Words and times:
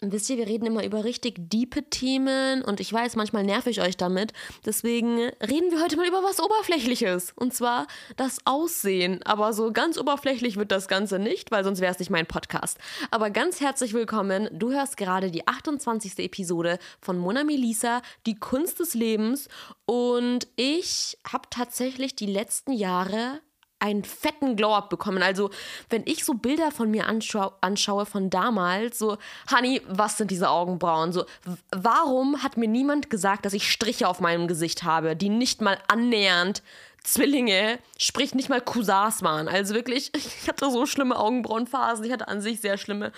Wisst 0.00 0.30
ihr, 0.30 0.36
wir 0.36 0.46
reden 0.46 0.66
immer 0.66 0.84
über 0.84 1.02
richtig 1.02 1.50
diepe 1.50 1.90
Themen 1.90 2.62
und 2.62 2.78
ich 2.78 2.92
weiß, 2.92 3.16
manchmal 3.16 3.42
nerv 3.42 3.66
ich 3.66 3.80
euch 3.80 3.96
damit. 3.96 4.32
Deswegen 4.64 5.18
reden 5.42 5.72
wir 5.72 5.82
heute 5.82 5.96
mal 5.96 6.06
über 6.06 6.22
was 6.22 6.38
Oberflächliches. 6.38 7.32
Und 7.34 7.52
zwar 7.52 7.88
das 8.16 8.38
Aussehen. 8.44 9.20
Aber 9.24 9.52
so 9.52 9.72
ganz 9.72 9.98
oberflächlich 9.98 10.56
wird 10.56 10.70
das 10.70 10.86
Ganze 10.86 11.18
nicht, 11.18 11.50
weil 11.50 11.64
sonst 11.64 11.80
wäre 11.80 11.92
es 11.92 11.98
nicht 11.98 12.10
mein 12.10 12.26
Podcast. 12.26 12.78
Aber 13.10 13.30
ganz 13.30 13.60
herzlich 13.60 13.92
willkommen. 13.92 14.48
Du 14.52 14.70
hörst 14.70 14.96
gerade 14.98 15.32
die 15.32 15.48
28. 15.48 16.16
Episode 16.20 16.78
von 17.00 17.18
Mona 17.18 17.42
Melisa, 17.42 18.00
die 18.24 18.36
Kunst 18.36 18.78
des 18.78 18.94
Lebens. 18.94 19.48
Und 19.84 20.46
ich 20.54 21.18
habe 21.26 21.48
tatsächlich 21.50 22.14
die 22.14 22.26
letzten 22.26 22.70
Jahre 22.70 23.40
einen 23.80 24.04
fetten 24.04 24.56
Glow-Up 24.56 24.90
bekommen. 24.90 25.22
Also, 25.22 25.50
wenn 25.88 26.02
ich 26.06 26.24
so 26.24 26.34
Bilder 26.34 26.70
von 26.70 26.90
mir 26.90 27.06
anschau 27.06 27.52
anschaue 27.60 28.06
von 28.06 28.30
damals, 28.30 28.98
so, 28.98 29.18
Honey, 29.50 29.80
was 29.88 30.16
sind 30.16 30.30
diese 30.30 30.50
Augenbrauen? 30.50 31.12
So, 31.12 31.24
warum 31.70 32.42
hat 32.42 32.56
mir 32.56 32.68
niemand 32.68 33.10
gesagt, 33.10 33.44
dass 33.44 33.52
ich 33.52 33.70
Striche 33.70 34.08
auf 34.08 34.20
meinem 34.20 34.48
Gesicht 34.48 34.82
habe, 34.82 35.16
die 35.16 35.28
nicht 35.28 35.60
mal 35.60 35.78
annähernd 35.88 36.62
Zwillinge, 37.08 37.78
sprich 37.96 38.34
nicht 38.34 38.48
mal 38.48 38.60
Cousins 38.60 39.22
waren. 39.22 39.48
Also 39.48 39.74
wirklich, 39.74 40.10
ich 40.14 40.48
hatte 40.48 40.70
so 40.70 40.84
schlimme 40.86 41.18
Augenbrauenphasen. 41.18 42.04
Ich 42.04 42.12
hatte 42.12 42.28
an 42.28 42.40
sich 42.40 42.60
sehr 42.60 42.76
schlimme 42.76 43.12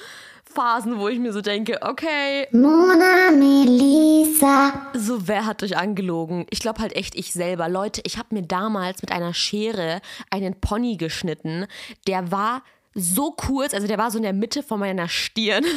Phasen, 0.44 0.98
wo 0.98 1.08
ich 1.08 1.18
mir 1.18 1.32
so 1.32 1.40
denke, 1.40 1.78
okay. 1.82 2.48
Mona 2.52 3.30
Melissa. 3.30 4.90
So, 4.94 5.26
wer 5.28 5.46
hat 5.46 5.62
euch 5.62 5.76
angelogen? 5.76 6.46
Ich 6.50 6.60
glaube 6.60 6.80
halt 6.80 6.94
echt 6.94 7.14
ich 7.14 7.32
selber. 7.32 7.68
Leute, 7.68 8.00
ich 8.04 8.18
habe 8.18 8.34
mir 8.34 8.42
damals 8.42 9.02
mit 9.02 9.12
einer 9.12 9.34
Schere 9.34 10.00
einen 10.30 10.60
Pony 10.60 10.96
geschnitten. 10.96 11.66
Der 12.06 12.30
war 12.30 12.62
so 12.94 13.32
kurz, 13.32 13.74
also 13.74 13.86
der 13.86 13.98
war 13.98 14.10
so 14.10 14.18
in 14.18 14.24
der 14.24 14.32
Mitte 14.32 14.62
von 14.62 14.80
meiner 14.80 15.08
Stirn. 15.08 15.64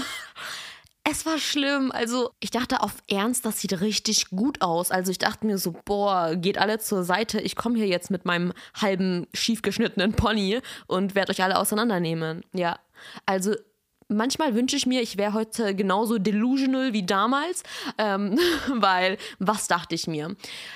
Es 1.06 1.26
war 1.26 1.38
schlimm. 1.38 1.92
Also, 1.92 2.32
ich 2.40 2.50
dachte 2.50 2.82
auf 2.82 2.96
Ernst, 3.09 3.46
das 3.46 3.59
sieht 3.59 3.82
richtig 3.82 4.30
gut 4.30 4.62
aus. 4.62 4.90
Also, 4.90 5.12
ich 5.12 5.18
dachte 5.18 5.45
mir 5.45 5.58
so, 5.58 5.76
boah, 5.84 6.36
geht 6.36 6.58
alle 6.58 6.80
zur 6.80 7.04
Seite. 7.04 7.42
Ich 7.42 7.58
komme 7.58 7.76
hier 7.78 7.88
jetzt 7.88 8.10
mit 8.10 8.23
meinem 8.23 8.54
halben 8.73 9.28
schiefgeschnittenen 9.34 10.14
Pony 10.14 10.62
und 10.88 11.14
werde 11.14 11.32
euch 11.32 11.44
alle 11.44 11.60
auseinandernehmen. 11.60 12.44
Ja. 12.54 12.80
Also, 13.26 13.56
manchmal 14.14 14.56
wünsche 14.56 14.75
ich 14.75 14.86
mir, 14.86 15.02
ich 15.02 15.17
wäre 15.17 15.33
heute 15.33 15.75
genauso 15.75 16.17
delusional 16.17 16.94
wie 16.94 17.06
damals, 17.06 17.64
ähm, 17.97 18.38
weil 18.67 19.17
was 19.39 19.67
dachte 19.67 19.95
ich 19.95 20.08
mir? 20.08 20.36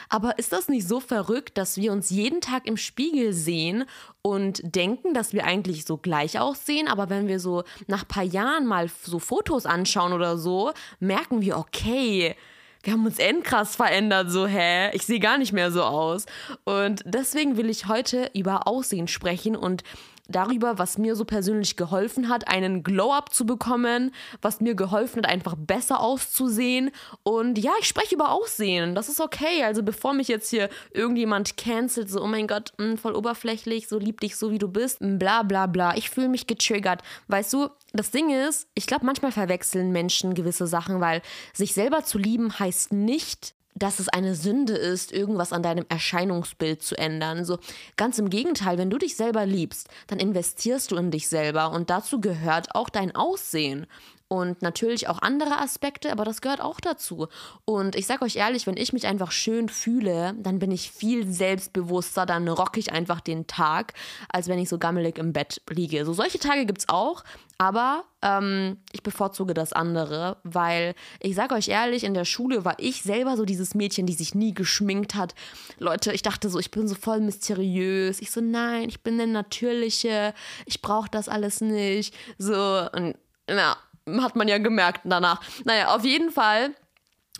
Aber 0.09 0.37
ist 0.39 0.51
das 0.51 0.69
nicht 0.69 0.87
so 0.87 0.99
verrückt, 0.99 1.57
dass 1.57 1.77
wir 1.77 1.91
uns 1.91 2.09
jeden 2.09 2.41
Tag 2.41 2.67
im 2.67 2.77
Spiegel 2.77 3.33
sehen 3.33 3.85
und 4.21 4.61
denken, 4.63 5.13
dass 5.13 5.33
wir 5.33 5.45
eigentlich 5.45 5.85
so 5.85 5.97
gleich 5.97 6.39
aussehen, 6.39 6.87
aber 6.87 7.09
wenn 7.09 7.27
wir 7.27 7.39
so 7.39 7.63
nach 7.87 8.03
ein 8.03 8.07
paar 8.07 8.23
Jahren 8.23 8.65
mal 8.65 8.89
so 9.03 9.19
Fotos 9.19 9.65
anschauen 9.65 10.13
oder 10.13 10.37
so, 10.37 10.71
merken 10.99 11.41
wir, 11.41 11.57
okay, 11.57 12.35
wir 12.83 12.93
haben 12.93 13.05
uns 13.05 13.19
endkrass 13.19 13.75
verändert, 13.75 14.31
so, 14.31 14.47
hä? 14.47 14.91
Ich 14.93 15.05
sehe 15.05 15.19
gar 15.19 15.37
nicht 15.37 15.51
mehr 15.51 15.71
so 15.71 15.83
aus. 15.83 16.25
Und 16.63 17.01
deswegen 17.05 17.57
will 17.57 17.69
ich 17.69 17.87
heute 17.87 18.29
über 18.33 18.67
Aussehen 18.67 19.09
sprechen 19.09 19.55
und 19.57 19.83
darüber, 20.27 20.77
was 20.77 20.97
mir 20.97 21.15
so 21.15 21.25
persönlich 21.25 21.75
geholfen 21.75 22.29
hat, 22.29 22.47
einen 22.47 22.83
Glow-up 22.83 23.33
zu 23.33 23.45
bekommen, 23.45 24.11
was 24.41 24.61
mir 24.61 24.75
geholfen 24.75 25.23
hat, 25.23 25.31
einfach 25.31 25.55
besser 25.57 25.99
auszusehen. 25.99 26.91
Und 27.23 27.57
ja, 27.57 27.71
ich 27.79 27.87
spreche 27.87 28.15
über 28.15 28.31
Aussehen. 28.31 28.95
Das 28.95 29.09
ist 29.09 29.19
okay. 29.19 29.63
Also 29.63 29.83
bevor 29.83 30.13
mich 30.13 30.27
jetzt 30.27 30.49
hier 30.49 30.69
irgendjemand 30.91 31.57
cancelt, 31.57 32.09
so, 32.09 32.21
oh 32.21 32.27
mein 32.27 32.47
Gott, 32.47 32.73
mh, 32.77 32.85
hm, 32.85 32.97
voll 32.97 33.15
oberflächlich, 33.15 33.87
so 33.87 33.97
lieb 33.97 34.21
dich 34.21 34.35
so 34.35 34.51
wie 34.51 34.59
du 34.59 34.67
bist, 34.67 34.99
bla 34.99 35.43
bla 35.43 35.67
bla. 35.67 35.95
Ich 35.95 36.09
fühle 36.09 36.29
mich 36.29 36.47
getriggert. 36.47 37.01
Weißt 37.27 37.53
du, 37.53 37.69
das 37.93 38.11
Ding 38.11 38.29
ist, 38.29 38.67
ich 38.73 38.87
glaube, 38.87 39.05
manchmal 39.05 39.31
verwechseln 39.31 39.91
Menschen 39.91 40.33
gewisse 40.33 40.67
Sachen, 40.67 40.99
weil 41.01 41.21
sich 41.53 41.73
selber 41.73 42.03
zu 42.03 42.17
lieben 42.17 42.57
heißt 42.59 42.93
nicht, 42.93 43.55
dass 43.77 43.99
es 43.99 44.09
eine 44.09 44.35
Sünde 44.35 44.73
ist, 44.73 45.11
irgendwas 45.11 45.53
an 45.53 45.63
deinem 45.63 45.85
Erscheinungsbild 45.89 46.81
zu 46.81 46.97
ändern. 46.97 47.45
So 47.45 47.59
ganz 47.95 48.17
im 48.19 48.29
Gegenteil, 48.29 48.77
wenn 48.77 48.89
du 48.89 48.97
dich 48.97 49.15
selber 49.15 49.45
liebst, 49.45 49.87
dann 50.07 50.19
investierst 50.19 50.91
du 50.91 50.95
in 50.95 51.11
dich 51.11 51.27
selber 51.27 51.71
und 51.71 51.89
dazu 51.89 52.19
gehört 52.19 52.75
auch 52.75 52.89
dein 52.89 53.15
Aussehen 53.15 53.87
und 54.29 54.61
natürlich 54.61 55.07
auch 55.07 55.21
andere 55.21 55.59
Aspekte, 55.59 56.11
aber 56.11 56.25
das 56.25 56.41
gehört 56.41 56.59
auch 56.59 56.79
dazu. 56.79 57.27
Und 57.63 57.95
ich 57.95 58.07
sage 58.07 58.25
euch 58.25 58.35
ehrlich, 58.35 58.67
wenn 58.67 58.75
ich 58.75 58.91
mich 58.91 59.07
einfach 59.07 59.31
schön 59.31 59.69
fühle, 59.69 60.35
dann 60.37 60.59
bin 60.59 60.71
ich 60.71 60.91
viel 60.91 61.31
selbstbewusster, 61.31 62.25
dann 62.25 62.47
rocke 62.47 62.79
ich 62.79 62.91
einfach 62.91 63.21
den 63.21 63.47
Tag, 63.47 63.93
als 64.29 64.47
wenn 64.47 64.59
ich 64.59 64.67
so 64.67 64.77
gammelig 64.77 65.17
im 65.17 65.31
Bett 65.31 65.61
liege. 65.69 66.03
So 66.05 66.11
solche 66.11 66.39
Tage 66.39 66.65
gibt 66.65 66.79
es 66.79 66.89
auch, 66.89 67.23
aber 67.57 68.03
ähm, 68.21 68.77
ich 68.91 69.01
bevorzuge 69.01 69.53
das 69.53 69.71
andere, 69.71 70.37
weil 70.43 70.93
ich 71.21 71.35
sage 71.35 71.55
euch 71.55 71.69
ehrlich, 71.69 72.03
in 72.03 72.13
der 72.13 72.25
Schule 72.25 72.65
war 72.65 72.75
ich 72.79 73.03
selber 73.03 73.37
so 73.37 73.45
dieses 73.45 73.75
Mädchen, 73.75 74.05
die 74.05 74.13
sich 74.13 74.35
nie 74.35 74.53
geschminkt 74.53 75.15
hat. 75.15 75.35
Leute, 75.79 76.11
ich 76.11 76.21
dachte 76.21 76.49
so, 76.49 76.59
ich 76.59 76.71
bin 76.71 76.87
so 76.87 76.95
voll 76.95 77.21
mysteriös. 77.21 78.21
Ich 78.21 78.31
so, 78.31 78.41
nein, 78.41 78.89
ich 78.89 79.01
bin 79.01 79.19
eine 79.19 79.31
natürliche, 79.31 80.33
ich 80.65 80.81
brauche 80.81 81.09
das 81.09 81.29
alles 81.29 81.61
nicht. 81.61 82.13
So, 82.37 82.87
und 82.91 83.15
na, 83.49 83.77
hat 84.21 84.35
man 84.35 84.47
ja 84.47 84.57
gemerkt 84.57 85.01
danach. 85.03 85.41
Naja, 85.65 85.95
auf 85.95 86.03
jeden 86.03 86.31
Fall. 86.31 86.73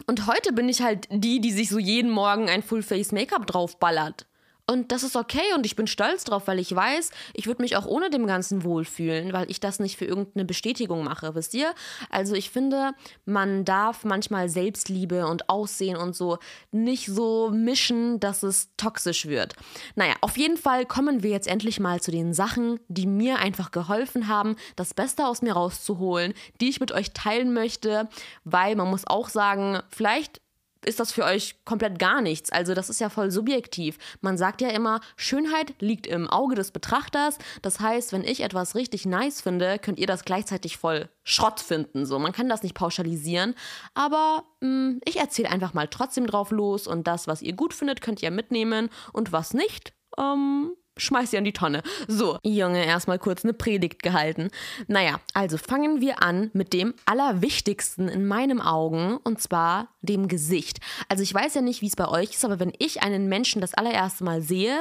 Und 0.06 0.28
heute 0.28 0.54
bin 0.54 0.70
ich 0.70 0.82
halt 0.82 1.08
die, 1.10 1.40
die 1.42 1.52
sich 1.52 1.70
so 1.70 1.80
jeden 1.80 2.12
Morgen 2.12 2.50
ein 2.50 2.62
Full-Face-Make-up 2.62 3.48
draufballert. 3.48 4.28
Und 4.70 4.92
das 4.92 5.04
ist 5.04 5.16
okay 5.16 5.54
und 5.56 5.66
ich 5.66 5.78
bin 5.78 5.88
stolz 5.88 6.26
drauf, 6.26 6.44
weil 6.48 6.60
ich 6.60 6.76
weiß, 6.76 7.12
ich 7.34 7.48
würde 7.48 7.62
mich 7.62 7.78
auch 7.78 7.86
ohne 7.86 8.10
dem 8.10 8.28
Ganzen 8.28 8.66
wohlfühlen, 8.66 9.32
weil 9.32 9.50
ich 9.50 9.62
das 9.62 9.80
nicht 9.80 9.96
für 9.96 10.04
irgendeine 10.04 10.44
Bestätigung 10.44 11.06
mache, 11.06 11.36
wisst 11.36 11.54
ihr? 11.54 11.74
Also 12.10 12.36
ich 12.36 12.50
finde, 12.50 12.92
man 13.26 13.64
darf 13.64 14.04
manchmal 14.04 14.50
Selbstliebe 14.50 15.26
und 15.26 15.48
Aussehen 15.50 15.96
und 15.96 16.18
so 16.18 16.38
nicht 16.72 17.06
so 17.06 17.50
mischen, 17.50 18.20
dass 18.20 18.44
es 18.44 18.70
toxisch 18.76 19.28
wird. 19.28 19.56
Naja, 19.96 20.16
auf 20.20 20.38
jeden 20.38 20.58
Fall 20.58 20.86
kommen 20.86 21.24
wir 21.24 21.30
jetzt 21.30 21.48
endlich 21.48 21.80
mal 21.80 22.02
zu 22.02 22.12
den 22.12 22.34
Sachen, 22.34 22.78
die 22.90 23.08
mir 23.08 23.40
einfach 23.40 23.72
geholfen 23.72 24.28
haben, 24.28 24.58
das 24.76 24.94
Beste 24.94 25.28
aus 25.28 25.42
mir 25.42 25.54
rauszuholen, 25.54 26.34
die 26.60 26.68
ich 26.68 26.82
mit 26.82 26.92
euch 26.92 27.14
teilen 27.14 27.54
möchte, 27.54 28.10
weil 28.44 28.76
man 28.76 28.90
muss 28.90 29.08
auch 29.08 29.30
sagen, 29.30 29.80
vielleicht 29.90 30.42
ist 30.88 31.00
das 31.00 31.12
für 31.12 31.26
euch 31.26 31.56
komplett 31.66 32.00
gar 32.00 32.22
nichts. 32.22 32.52
Also 32.52 32.74
das 32.74 32.90
ist 32.90 33.00
ja 33.00 33.10
voll 33.10 33.30
subjektiv. 33.30 33.98
Man 34.22 34.38
sagt 34.38 34.62
ja 34.62 34.70
immer, 34.70 35.02
Schönheit 35.16 35.74
liegt 35.80 36.08
im 36.08 36.28
Auge 36.30 36.56
des 36.56 36.72
Betrachters. 36.72 37.38
Das 37.62 37.80
heißt, 37.80 38.14
wenn 38.14 38.24
ich 38.24 38.42
etwas 38.42 38.76
richtig 38.76 39.06
nice 39.06 39.42
finde, 39.42 39.80
könnt 39.80 40.00
ihr 40.00 40.08
das 40.08 40.24
gleichzeitig 40.24 40.78
voll 40.78 41.10
Schrott 41.24 41.60
finden. 41.60 42.06
So, 42.06 42.20
man 42.20 42.32
kann 42.32 42.50
das 42.50 42.64
nicht 42.64 42.74
pauschalisieren. 42.74 43.54
Aber 43.94 44.44
mh, 44.62 44.70
mm, 44.70 45.02
ich 45.06 45.18
erzähle 45.18 45.50
einfach 45.50 45.74
mal 45.74 45.88
trotzdem 45.88 46.26
drauf 46.26 46.52
los 46.52 46.88
und 46.88 47.06
das, 47.06 47.28
was 47.28 47.42
ihr 47.42 47.54
gut 47.54 47.74
findet, 47.74 48.02
könnt 48.02 48.24
ihr 48.24 48.32
mitnehmen 48.32 48.90
und 49.12 49.32
was 49.32 49.54
nicht, 49.54 49.94
ähm, 50.18 50.72
schmeiß 50.98 51.32
sie 51.32 51.38
an 51.38 51.44
die 51.44 51.54
Tonne. 51.54 51.84
So, 52.08 52.38
Junge, 52.44 52.86
erstmal 52.86 53.20
kurz 53.20 53.44
eine 53.44 53.54
Predigt 53.54 54.04
gehalten. 54.04 54.50
Naja, 54.88 55.20
also 55.34 55.58
fangen 55.58 56.02
wir 56.02 56.22
an 56.24 56.50
mit 56.54 56.74
dem 56.74 56.94
Allerwichtigsten 57.06 58.08
in 58.08 58.28
meinen 58.28 58.62
Augen 58.62 59.18
und 59.24 59.42
zwar 59.42 59.90
dem 60.02 60.28
Gesicht. 60.28 60.80
Also 61.10 61.24
ich 61.24 61.34
weiß 61.34 61.56
ja 61.56 61.62
nicht, 61.62 61.82
wie 61.82 61.88
es 61.88 61.96
bei 61.96 62.08
euch 62.08 62.32
ist, 62.32 62.46
aber 62.46 62.60
wenn 62.60 62.74
ich 62.80 63.04
einen 63.04 63.28
Menschen 63.28 63.62
das 63.62 63.74
allererste 63.74 64.24
Mal 64.24 64.42
sehe, 64.42 64.78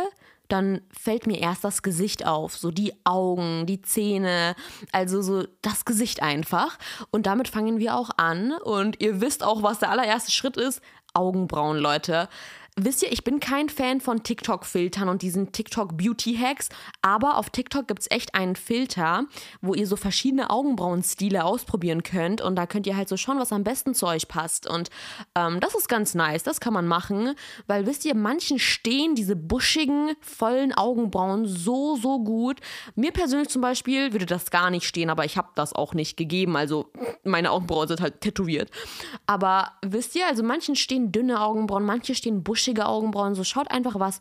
dann 0.48 0.80
fällt 0.90 1.26
mir 1.26 1.38
erst 1.40 1.64
das 1.64 1.82
Gesicht 1.82 2.26
auf, 2.26 2.56
so 2.56 2.70
die 2.70 2.92
Augen, 3.04 3.66
die 3.66 3.82
Zähne, 3.82 4.54
also 4.92 5.22
so 5.22 5.44
das 5.62 5.84
Gesicht 5.84 6.22
einfach. 6.22 6.78
Und 7.10 7.26
damit 7.26 7.48
fangen 7.48 7.78
wir 7.78 7.96
auch 7.96 8.10
an. 8.16 8.52
Und 8.52 9.00
ihr 9.00 9.20
wisst 9.20 9.42
auch, 9.42 9.62
was 9.62 9.80
der 9.80 9.90
allererste 9.90 10.30
Schritt 10.30 10.56
ist. 10.56 10.80
Augenbrauen, 11.14 11.78
Leute 11.78 12.28
wisst 12.78 13.02
ihr, 13.02 13.10
ich 13.10 13.24
bin 13.24 13.40
kein 13.40 13.70
Fan 13.70 14.00
von 14.02 14.22
TikTok-Filtern 14.22 15.08
und 15.08 15.22
diesen 15.22 15.50
TikTok-Beauty-Hacks, 15.50 16.68
aber 17.00 17.38
auf 17.38 17.48
TikTok 17.48 17.88
gibt 17.88 18.02
es 18.02 18.10
echt 18.10 18.34
einen 18.34 18.54
Filter, 18.54 19.24
wo 19.62 19.74
ihr 19.74 19.86
so 19.86 19.96
verschiedene 19.96 20.50
Augenbrauenstile 20.50 21.44
ausprobieren 21.44 22.02
könnt 22.02 22.42
und 22.42 22.54
da 22.56 22.66
könnt 22.66 22.86
ihr 22.86 22.96
halt 22.96 23.08
so 23.08 23.16
schauen, 23.16 23.38
was 23.38 23.52
am 23.52 23.64
besten 23.64 23.94
zu 23.94 24.06
euch 24.06 24.28
passt. 24.28 24.68
Und 24.68 24.90
ähm, 25.34 25.58
das 25.60 25.74
ist 25.74 25.88
ganz 25.88 26.14
nice, 26.14 26.42
das 26.42 26.60
kann 26.60 26.74
man 26.74 26.86
machen, 26.86 27.34
weil 27.66 27.86
wisst 27.86 28.04
ihr, 28.04 28.14
manchen 28.14 28.58
stehen 28.58 29.14
diese 29.14 29.36
buschigen, 29.36 30.14
vollen 30.20 30.74
Augenbrauen 30.74 31.46
so, 31.46 31.96
so 31.96 32.22
gut. 32.22 32.60
Mir 32.94 33.12
persönlich 33.12 33.48
zum 33.48 33.62
Beispiel 33.62 34.12
würde 34.12 34.26
das 34.26 34.50
gar 34.50 34.70
nicht 34.70 34.86
stehen, 34.86 35.08
aber 35.08 35.24
ich 35.24 35.38
habe 35.38 35.48
das 35.54 35.72
auch 35.72 35.94
nicht 35.94 36.18
gegeben. 36.18 36.56
Also 36.56 36.90
meine 37.24 37.52
Augenbrauen 37.52 37.88
sind 37.88 38.02
halt 38.02 38.20
tätowiert. 38.20 38.70
Aber 39.24 39.72
wisst 39.82 40.14
ihr, 40.14 40.26
also 40.26 40.42
manchen 40.42 40.76
stehen 40.76 41.10
dünne 41.10 41.40
Augenbrauen, 41.40 41.82
manche 41.82 42.14
stehen 42.14 42.44
buschige 42.66 42.86
Augenbrauen. 42.86 43.34
So 43.34 43.44
schaut 43.44 43.70
einfach 43.70 43.98
was 43.98 44.18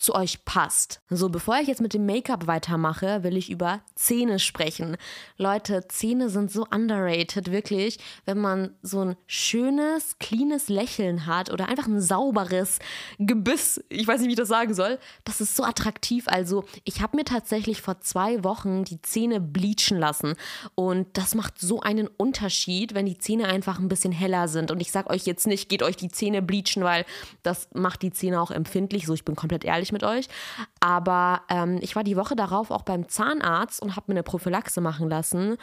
zu 0.00 0.14
euch 0.14 0.44
passt. 0.44 1.00
So, 1.10 1.28
bevor 1.28 1.58
ich 1.58 1.68
jetzt 1.68 1.82
mit 1.82 1.92
dem 1.92 2.06
Make-up 2.06 2.46
weitermache, 2.46 3.22
will 3.22 3.36
ich 3.36 3.50
über 3.50 3.80
Zähne 3.94 4.38
sprechen. 4.38 4.96
Leute, 5.36 5.86
Zähne 5.88 6.30
sind 6.30 6.50
so 6.50 6.66
underrated, 6.70 7.52
wirklich. 7.52 7.98
Wenn 8.24 8.38
man 8.38 8.74
so 8.82 9.00
ein 9.00 9.16
schönes, 9.26 10.18
cleanes 10.18 10.68
Lächeln 10.68 11.26
hat 11.26 11.52
oder 11.52 11.68
einfach 11.68 11.86
ein 11.86 12.00
sauberes 12.00 12.78
Gebiss, 13.18 13.84
ich 13.90 14.06
weiß 14.06 14.20
nicht, 14.20 14.28
wie 14.28 14.32
ich 14.32 14.38
das 14.38 14.48
sagen 14.48 14.74
soll, 14.74 14.98
das 15.24 15.42
ist 15.42 15.54
so 15.54 15.64
attraktiv. 15.64 16.26
Also, 16.28 16.64
ich 16.84 17.02
habe 17.02 17.16
mir 17.16 17.24
tatsächlich 17.24 17.82
vor 17.82 18.00
zwei 18.00 18.42
Wochen 18.42 18.84
die 18.84 19.02
Zähne 19.02 19.38
bleachen 19.40 19.98
lassen 19.98 20.34
und 20.74 21.08
das 21.18 21.34
macht 21.34 21.60
so 21.60 21.80
einen 21.80 22.06
Unterschied, 22.06 22.94
wenn 22.94 23.04
die 23.04 23.18
Zähne 23.18 23.46
einfach 23.46 23.78
ein 23.78 23.88
bisschen 23.88 24.12
heller 24.12 24.48
sind. 24.48 24.70
Und 24.70 24.80
ich 24.80 24.92
sag 24.92 25.10
euch 25.10 25.26
jetzt 25.26 25.46
nicht, 25.46 25.68
geht 25.68 25.82
euch 25.82 25.96
die 25.96 26.10
Zähne 26.10 26.40
bleachen, 26.40 26.82
weil 26.84 27.04
das 27.42 27.68
macht 27.74 28.00
die 28.00 28.12
Zähne 28.12 28.40
auch 28.40 28.50
empfindlich. 28.50 29.06
So, 29.06 29.12
ich 29.12 29.24
bin 29.26 29.36
komplett 29.36 29.64
ehrlich 29.64 29.89
ich 29.90 29.92
mit 29.92 30.04
euch. 30.04 30.28
Aber 30.80 31.42
ähm, 31.48 31.78
ich 31.80 31.96
war 31.96 32.04
die 32.04 32.16
Woche 32.16 32.36
darauf 32.36 32.70
auch 32.70 32.82
beim 32.82 33.08
Zahnarzt 33.08 33.82
und 33.82 33.96
habe 33.96 34.06
mir 34.08 34.14
eine 34.14 34.22
Prophylaxe 34.22 34.80
machen 34.80 35.08
lassen. 35.08 35.56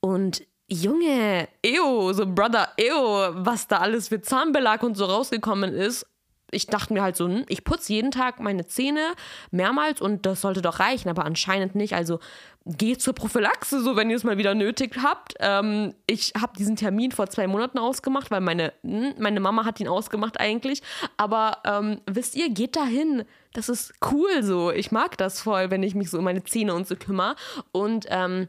Und 0.00 0.42
Junge, 0.70 1.48
ew, 1.64 2.12
so 2.12 2.26
Brother, 2.26 2.68
ew, 2.78 3.30
was 3.34 3.68
da 3.68 3.78
alles 3.78 4.08
für 4.08 4.20
Zahnbelag 4.20 4.82
und 4.82 4.96
so 4.96 5.06
rausgekommen 5.06 5.72
ist. 5.72 6.06
Ich 6.50 6.66
dachte 6.66 6.92
mir 6.92 7.02
halt 7.02 7.16
so, 7.16 7.26
hm, 7.26 7.44
ich 7.48 7.64
putze 7.64 7.92
jeden 7.92 8.10
Tag 8.10 8.40
meine 8.40 8.66
Zähne 8.66 9.14
mehrmals 9.50 10.00
und 10.00 10.26
das 10.26 10.40
sollte 10.40 10.62
doch 10.62 10.80
reichen, 10.80 11.08
aber 11.08 11.24
anscheinend 11.24 11.74
nicht. 11.74 11.94
Also 11.94 12.20
geht 12.64 13.00
zur 13.00 13.14
Prophylaxe, 13.14 13.80
so 13.80 13.96
wenn 13.96 14.10
ihr 14.10 14.16
es 14.16 14.24
mal 14.24 14.38
wieder 14.38 14.54
nötig 14.54 14.96
habt. 15.02 15.34
Ähm, 15.40 15.94
ich 16.06 16.32
habe 16.38 16.56
diesen 16.58 16.76
Termin 16.76 17.12
vor 17.12 17.28
zwei 17.28 17.46
Monaten 17.46 17.78
ausgemacht, 17.78 18.30
weil 18.30 18.40
meine, 18.40 18.72
hm, 18.82 19.14
meine 19.18 19.40
Mama 19.40 19.64
hat 19.64 19.80
ihn 19.80 19.88
ausgemacht 19.88 20.40
eigentlich. 20.40 20.82
Aber 21.16 21.58
ähm, 21.64 22.00
wisst 22.06 22.34
ihr, 22.36 22.50
geht 22.50 22.76
dahin 22.76 23.24
das 23.52 23.68
ist 23.68 23.94
cool 24.12 24.42
so. 24.42 24.70
Ich 24.70 24.92
mag 24.92 25.16
das 25.18 25.40
voll, 25.40 25.70
wenn 25.70 25.82
ich 25.82 25.94
mich 25.94 26.10
so 26.10 26.18
um 26.18 26.24
meine 26.24 26.44
Zähne 26.44 26.74
und 26.74 26.86
so 26.86 26.96
kümmere. 26.96 27.36
Und 27.72 28.06
ähm, 28.08 28.48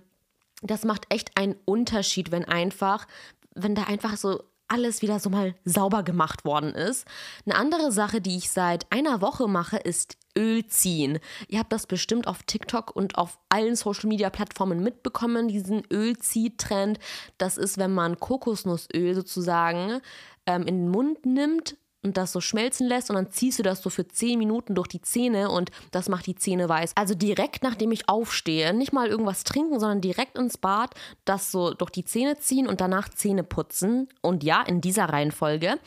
das 0.61 0.83
macht 0.83 1.05
echt 1.09 1.37
einen 1.37 1.55
Unterschied, 1.65 2.31
wenn 2.31 2.45
einfach, 2.45 3.07
wenn 3.55 3.75
da 3.75 3.83
einfach 3.83 4.17
so 4.17 4.43
alles 4.69 5.01
wieder 5.01 5.19
so 5.19 5.29
mal 5.29 5.55
sauber 5.65 6.03
gemacht 6.03 6.45
worden 6.45 6.73
ist. 6.73 7.05
Eine 7.45 7.55
andere 7.55 7.91
Sache, 7.91 8.21
die 8.21 8.37
ich 8.37 8.51
seit 8.51 8.91
einer 8.91 9.21
Woche 9.21 9.47
mache, 9.47 9.77
ist 9.77 10.17
Öl 10.37 10.65
ziehen. 10.67 11.19
Ihr 11.47 11.59
habt 11.59 11.73
das 11.73 11.87
bestimmt 11.87 12.27
auf 12.27 12.43
TikTok 12.43 12.95
und 12.95 13.17
auf 13.17 13.39
allen 13.49 13.75
Social 13.75 14.07
Media 14.07 14.29
Plattformen 14.29 14.81
mitbekommen, 14.81 15.47
diesen 15.47 15.83
Ölziehtrend. 15.91 16.99
Das 17.37 17.57
ist, 17.57 17.77
wenn 17.77 17.93
man 17.93 18.19
Kokosnussöl 18.19 19.15
sozusagen 19.15 20.01
ähm, 20.45 20.61
in 20.61 20.85
den 20.85 20.89
Mund 20.89 21.25
nimmt, 21.25 21.75
und 22.03 22.17
das 22.17 22.31
so 22.31 22.41
schmelzen 22.41 22.87
lässt 22.87 23.09
und 23.09 23.15
dann 23.15 23.31
ziehst 23.31 23.59
du 23.59 23.63
das 23.63 23.81
so 23.81 23.89
für 23.89 24.07
10 24.07 24.39
Minuten 24.39 24.75
durch 24.75 24.87
die 24.87 25.01
Zähne 25.01 25.49
und 25.49 25.69
das 25.91 26.09
macht 26.09 26.27
die 26.27 26.35
Zähne 26.35 26.69
weiß. 26.69 26.93
Also 26.95 27.13
direkt 27.13 27.63
nachdem 27.63 27.91
ich 27.91 28.07
aufstehe, 28.07 28.73
nicht 28.73 28.93
mal 28.93 29.07
irgendwas 29.07 29.43
trinken, 29.43 29.79
sondern 29.79 30.01
direkt 30.01 30.37
ins 30.37 30.57
Bad, 30.57 30.93
das 31.25 31.51
so 31.51 31.73
durch 31.73 31.91
die 31.91 32.05
Zähne 32.05 32.39
ziehen 32.39 32.67
und 32.67 32.81
danach 32.81 33.09
Zähne 33.09 33.43
putzen. 33.43 34.07
Und 34.21 34.43
ja, 34.43 34.61
in 34.61 34.81
dieser 34.81 35.05
Reihenfolge. 35.05 35.79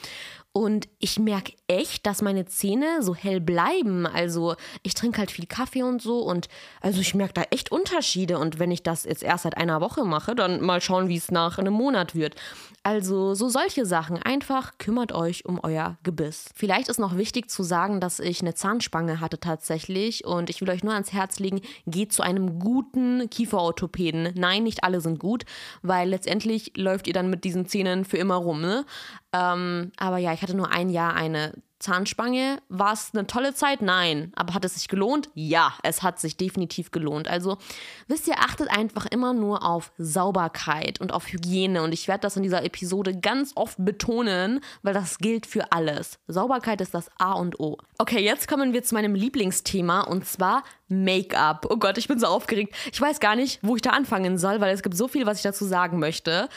Und 0.52 0.88
ich 0.98 1.18
merke 1.18 1.54
echt, 1.72 2.06
dass 2.06 2.22
meine 2.22 2.44
Zähne 2.46 3.02
so 3.02 3.14
hell 3.14 3.40
bleiben. 3.40 4.06
Also 4.06 4.56
ich 4.82 4.94
trinke 4.94 5.18
halt 5.18 5.30
viel 5.30 5.46
Kaffee 5.46 5.82
und 5.82 6.02
so. 6.02 6.20
Und 6.20 6.48
also 6.80 7.00
ich 7.00 7.14
merke 7.14 7.34
da 7.34 7.42
echt 7.50 7.72
Unterschiede. 7.72 8.38
Und 8.38 8.58
wenn 8.58 8.70
ich 8.70 8.82
das 8.82 9.04
jetzt 9.04 9.22
erst 9.22 9.44
seit 9.44 9.56
einer 9.56 9.80
Woche 9.80 10.04
mache, 10.04 10.34
dann 10.34 10.60
mal 10.60 10.80
schauen, 10.80 11.08
wie 11.08 11.16
es 11.16 11.30
nach 11.30 11.58
einem 11.58 11.72
Monat 11.72 12.14
wird. 12.14 12.36
Also 12.82 13.34
so 13.34 13.48
solche 13.48 13.86
Sachen. 13.86 14.20
Einfach 14.22 14.72
kümmert 14.78 15.12
euch 15.12 15.44
um 15.46 15.60
euer 15.62 15.98
Gebiss. 16.02 16.50
Vielleicht 16.54 16.88
ist 16.88 16.98
noch 16.98 17.16
wichtig 17.16 17.48
zu 17.50 17.62
sagen, 17.62 18.00
dass 18.00 18.18
ich 18.18 18.40
eine 18.40 18.54
Zahnspange 18.54 19.20
hatte 19.20 19.38
tatsächlich. 19.38 20.24
Und 20.26 20.50
ich 20.50 20.60
will 20.60 20.70
euch 20.70 20.82
nur 20.82 20.92
ans 20.92 21.12
Herz 21.12 21.38
legen, 21.38 21.60
geht 21.86 22.12
zu 22.12 22.22
einem 22.22 22.58
guten 22.58 23.30
Kieferorthopäden. 23.30 24.32
Nein, 24.34 24.64
nicht 24.64 24.84
alle 24.84 25.00
sind 25.00 25.18
gut, 25.18 25.44
weil 25.82 26.08
letztendlich 26.08 26.72
läuft 26.76 27.06
ihr 27.06 27.14
dann 27.14 27.30
mit 27.30 27.44
diesen 27.44 27.66
Zähnen 27.66 28.04
für 28.04 28.16
immer 28.16 28.36
rum. 28.36 28.60
Ne? 28.60 28.84
Ähm, 29.32 29.92
aber 29.96 30.18
ja, 30.18 30.32
ich 30.32 30.42
hatte 30.42 30.56
nur 30.56 30.70
ein 30.70 30.90
Jahr 30.90 31.14
eine 31.14 31.54
Zahnspange. 31.82 32.62
War 32.68 32.92
es 32.92 33.10
eine 33.12 33.26
tolle 33.26 33.54
Zeit? 33.54 33.82
Nein. 33.82 34.32
Aber 34.34 34.54
hat 34.54 34.64
es 34.64 34.74
sich 34.74 34.88
gelohnt? 34.88 35.28
Ja, 35.34 35.74
es 35.82 36.02
hat 36.02 36.18
sich 36.18 36.36
definitiv 36.36 36.90
gelohnt. 36.90 37.28
Also 37.28 37.58
wisst 38.08 38.28
ihr, 38.28 38.38
achtet 38.38 38.70
einfach 38.70 39.06
immer 39.06 39.34
nur 39.34 39.64
auf 39.64 39.92
Sauberkeit 39.98 41.00
und 41.00 41.12
auf 41.12 41.26
Hygiene. 41.26 41.82
Und 41.82 41.92
ich 41.92 42.08
werde 42.08 42.22
das 42.22 42.36
in 42.36 42.42
dieser 42.42 42.64
Episode 42.64 43.18
ganz 43.18 43.52
oft 43.54 43.76
betonen, 43.78 44.60
weil 44.82 44.94
das 44.94 45.18
gilt 45.18 45.44
für 45.44 45.72
alles. 45.72 46.18
Sauberkeit 46.26 46.80
ist 46.80 46.94
das 46.94 47.10
A 47.18 47.32
und 47.32 47.60
O. 47.60 47.76
Okay, 47.98 48.20
jetzt 48.24 48.48
kommen 48.48 48.72
wir 48.72 48.82
zu 48.82 48.94
meinem 48.94 49.14
Lieblingsthema 49.14 50.02
und 50.02 50.26
zwar 50.26 50.62
Make-up. 50.92 51.66
Oh 51.70 51.76
Gott, 51.76 51.98
ich 51.98 52.06
bin 52.06 52.18
so 52.18 52.26
aufgeregt. 52.26 52.74
Ich 52.92 53.00
weiß 53.00 53.18
gar 53.18 53.34
nicht, 53.34 53.58
wo 53.62 53.76
ich 53.76 53.82
da 53.82 53.90
anfangen 53.90 54.36
soll, 54.38 54.60
weil 54.60 54.74
es 54.74 54.82
gibt 54.82 54.96
so 54.96 55.08
viel, 55.08 55.26
was 55.26 55.38
ich 55.38 55.42
dazu 55.42 55.64
sagen 55.64 55.98
möchte. 55.98 56.48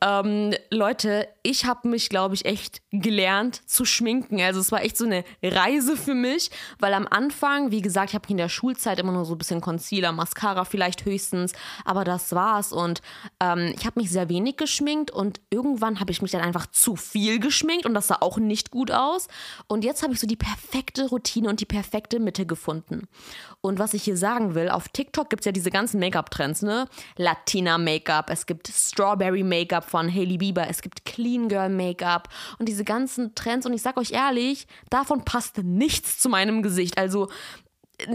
Ähm, 0.00 0.54
Leute, 0.70 1.28
ich 1.42 1.64
habe 1.64 1.88
mich, 1.88 2.08
glaube 2.08 2.34
ich, 2.34 2.44
echt 2.44 2.82
gelernt 2.92 3.68
zu 3.68 3.84
schminken. 3.84 4.40
Also 4.40 4.60
es 4.60 4.70
war 4.70 4.82
echt 4.82 4.96
so 4.96 5.04
eine 5.04 5.24
Reise 5.42 5.96
für 5.96 6.14
mich, 6.14 6.50
weil 6.78 6.94
am 6.94 7.08
Anfang, 7.08 7.70
wie 7.70 7.82
gesagt, 7.82 8.10
ich 8.10 8.14
habe 8.14 8.28
in 8.28 8.36
der 8.36 8.48
Schulzeit 8.48 8.98
immer 9.00 9.12
nur 9.12 9.24
so 9.24 9.34
ein 9.34 9.38
bisschen 9.38 9.60
Concealer, 9.60 10.12
Mascara 10.12 10.64
vielleicht 10.64 11.04
höchstens, 11.04 11.52
aber 11.84 12.04
das 12.04 12.32
war's. 12.32 12.72
Und 12.72 13.02
ähm, 13.40 13.74
ich 13.76 13.86
habe 13.86 14.00
mich 14.00 14.10
sehr 14.10 14.28
wenig 14.28 14.56
geschminkt 14.56 15.10
und 15.10 15.40
irgendwann 15.50 15.98
habe 15.98 16.12
ich 16.12 16.22
mich 16.22 16.30
dann 16.30 16.42
einfach 16.42 16.66
zu 16.66 16.94
viel 16.94 17.40
geschminkt 17.40 17.86
und 17.86 17.94
das 17.94 18.06
sah 18.06 18.18
auch 18.20 18.38
nicht 18.38 18.70
gut 18.70 18.92
aus. 18.92 19.26
Und 19.66 19.84
jetzt 19.84 20.02
habe 20.02 20.12
ich 20.12 20.20
so 20.20 20.26
die 20.26 20.36
perfekte 20.36 21.08
Routine 21.08 21.48
und 21.48 21.60
die 21.60 21.66
perfekte 21.66 22.20
Mitte 22.20 22.46
gefunden. 22.46 23.08
Und 23.60 23.79
was 23.80 23.94
ich 23.94 24.04
hier 24.04 24.16
sagen 24.16 24.54
will, 24.54 24.68
auf 24.68 24.88
TikTok 24.88 25.28
gibt 25.28 25.40
es 25.40 25.46
ja 25.46 25.52
diese 25.52 25.70
ganzen 25.70 25.98
Make-up-Trends, 25.98 26.62
ne? 26.62 26.86
Latina-Make-up, 27.16 28.30
es 28.30 28.46
gibt 28.46 28.68
Strawberry-Make-up 28.68 29.84
von 29.84 30.08
Hailey 30.08 30.38
Bieber, 30.38 30.68
es 30.68 30.82
gibt 30.82 31.04
Clean 31.04 31.48
Girl 31.48 31.68
Make-up 31.68 32.28
und 32.58 32.68
diese 32.68 32.84
ganzen 32.84 33.34
Trends. 33.34 33.66
Und 33.66 33.72
ich 33.72 33.82
sag 33.82 33.96
euch 33.96 34.12
ehrlich, 34.12 34.68
davon 34.90 35.24
passt 35.24 35.58
nichts 35.58 36.18
zu 36.18 36.28
meinem 36.28 36.62
Gesicht. 36.62 36.98
Also 36.98 37.28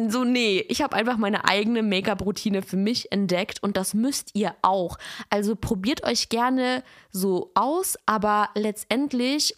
so, 0.07 0.23
nee, 0.23 0.65
ich 0.67 0.81
habe 0.81 0.95
einfach 0.95 1.17
meine 1.17 1.45
eigene 1.45 1.83
Make-up-Routine 1.83 2.61
für 2.61 2.77
mich 2.77 3.11
entdeckt 3.11 3.61
und 3.61 3.77
das 3.77 3.93
müsst 3.93 4.31
ihr 4.33 4.55
auch. 4.61 4.97
Also 5.29 5.55
probiert 5.55 6.03
euch 6.03 6.29
gerne 6.29 6.83
so 7.11 7.51
aus, 7.55 7.97
aber 8.05 8.49
letztendlich 8.55 9.55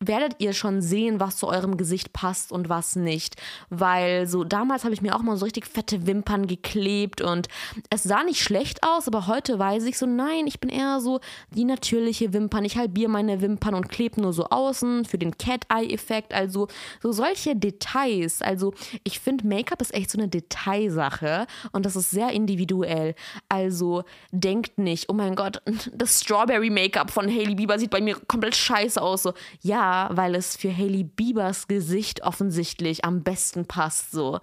werdet 0.00 0.36
ihr 0.38 0.52
schon 0.52 0.80
sehen, 0.80 1.18
was 1.18 1.36
zu 1.36 1.48
eurem 1.48 1.76
Gesicht 1.76 2.12
passt 2.12 2.52
und 2.52 2.68
was 2.68 2.94
nicht. 2.94 3.36
Weil 3.68 4.26
so 4.26 4.44
damals 4.44 4.84
habe 4.84 4.94
ich 4.94 5.02
mir 5.02 5.16
auch 5.16 5.22
mal 5.22 5.36
so 5.36 5.44
richtig 5.44 5.66
fette 5.66 6.06
Wimpern 6.06 6.46
geklebt 6.46 7.20
und 7.20 7.48
es 7.90 8.04
sah 8.04 8.22
nicht 8.22 8.40
schlecht 8.40 8.84
aus, 8.84 9.08
aber 9.08 9.26
heute 9.26 9.58
weiß 9.58 9.84
ich 9.84 9.98
so, 9.98 10.06
nein, 10.06 10.46
ich 10.46 10.60
bin 10.60 10.70
eher 10.70 11.00
so 11.00 11.20
die 11.50 11.64
natürliche 11.64 12.32
Wimpern. 12.32 12.64
Ich 12.64 12.76
halbiere 12.76 13.10
meine 13.10 13.40
Wimpern 13.40 13.74
und 13.74 13.88
klebe 13.88 14.20
nur 14.20 14.32
so 14.32 14.44
außen 14.44 15.04
für 15.04 15.18
den 15.18 15.36
Cat-Eye-Effekt. 15.36 16.32
Also 16.32 16.68
so 17.02 17.10
solche 17.10 17.56
Details. 17.56 18.40
Also 18.40 18.74
ich 19.02 19.18
finde, 19.18 19.46
Make-up 19.46 19.82
ist 19.82 19.94
echt 19.94 20.10
so 20.10 20.18
eine 20.18 20.28
Detailsache 20.28 21.46
und 21.72 21.84
das 21.84 21.96
ist 21.96 22.10
sehr 22.10 22.30
individuell. 22.30 23.16
Also 23.48 24.04
denkt 24.30 24.78
nicht, 24.78 25.08
oh 25.08 25.14
mein 25.14 25.34
Gott, 25.34 25.60
das 25.92 26.20
Strawberry-Make-up 26.20 27.10
von 27.10 27.28
Hailey 27.28 27.56
Bieber 27.56 27.78
sieht 27.78 27.90
bei 27.90 28.00
mir 28.00 28.14
komplett 28.14 28.54
scheiße 28.54 29.02
aus. 29.02 29.24
So, 29.24 29.32
ja, 29.62 29.87
weil 30.10 30.34
es 30.34 30.56
für 30.56 30.74
Hailey 30.74 31.04
Biebers 31.04 31.68
Gesicht 31.68 32.22
offensichtlich 32.22 33.04
am 33.04 33.22
besten 33.22 33.66
passt. 33.66 34.12
So. 34.12 34.40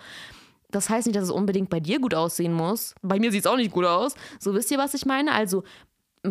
Das 0.72 0.90
heißt 0.90 1.08
nicht, 1.08 1.16
dass 1.16 1.25
es 1.25 1.32
unbedingt 1.32 1.70
bei 1.70 1.80
dir 1.80 2.00
gut 2.00 2.14
aussehen 2.14 2.54
muss. 2.54 2.96
Bei 3.02 3.20
mir 3.20 3.32
sieht 3.32 3.42
es 3.42 3.48
auch 3.48 3.58
nicht 3.58 3.72
gut 3.72 3.86
aus. 3.86 4.16
So 4.40 4.54
wisst 4.54 4.72
ihr, 4.72 4.78
was 4.78 4.94
ich 4.94 5.06
meine? 5.06 5.32
Also 5.32 5.64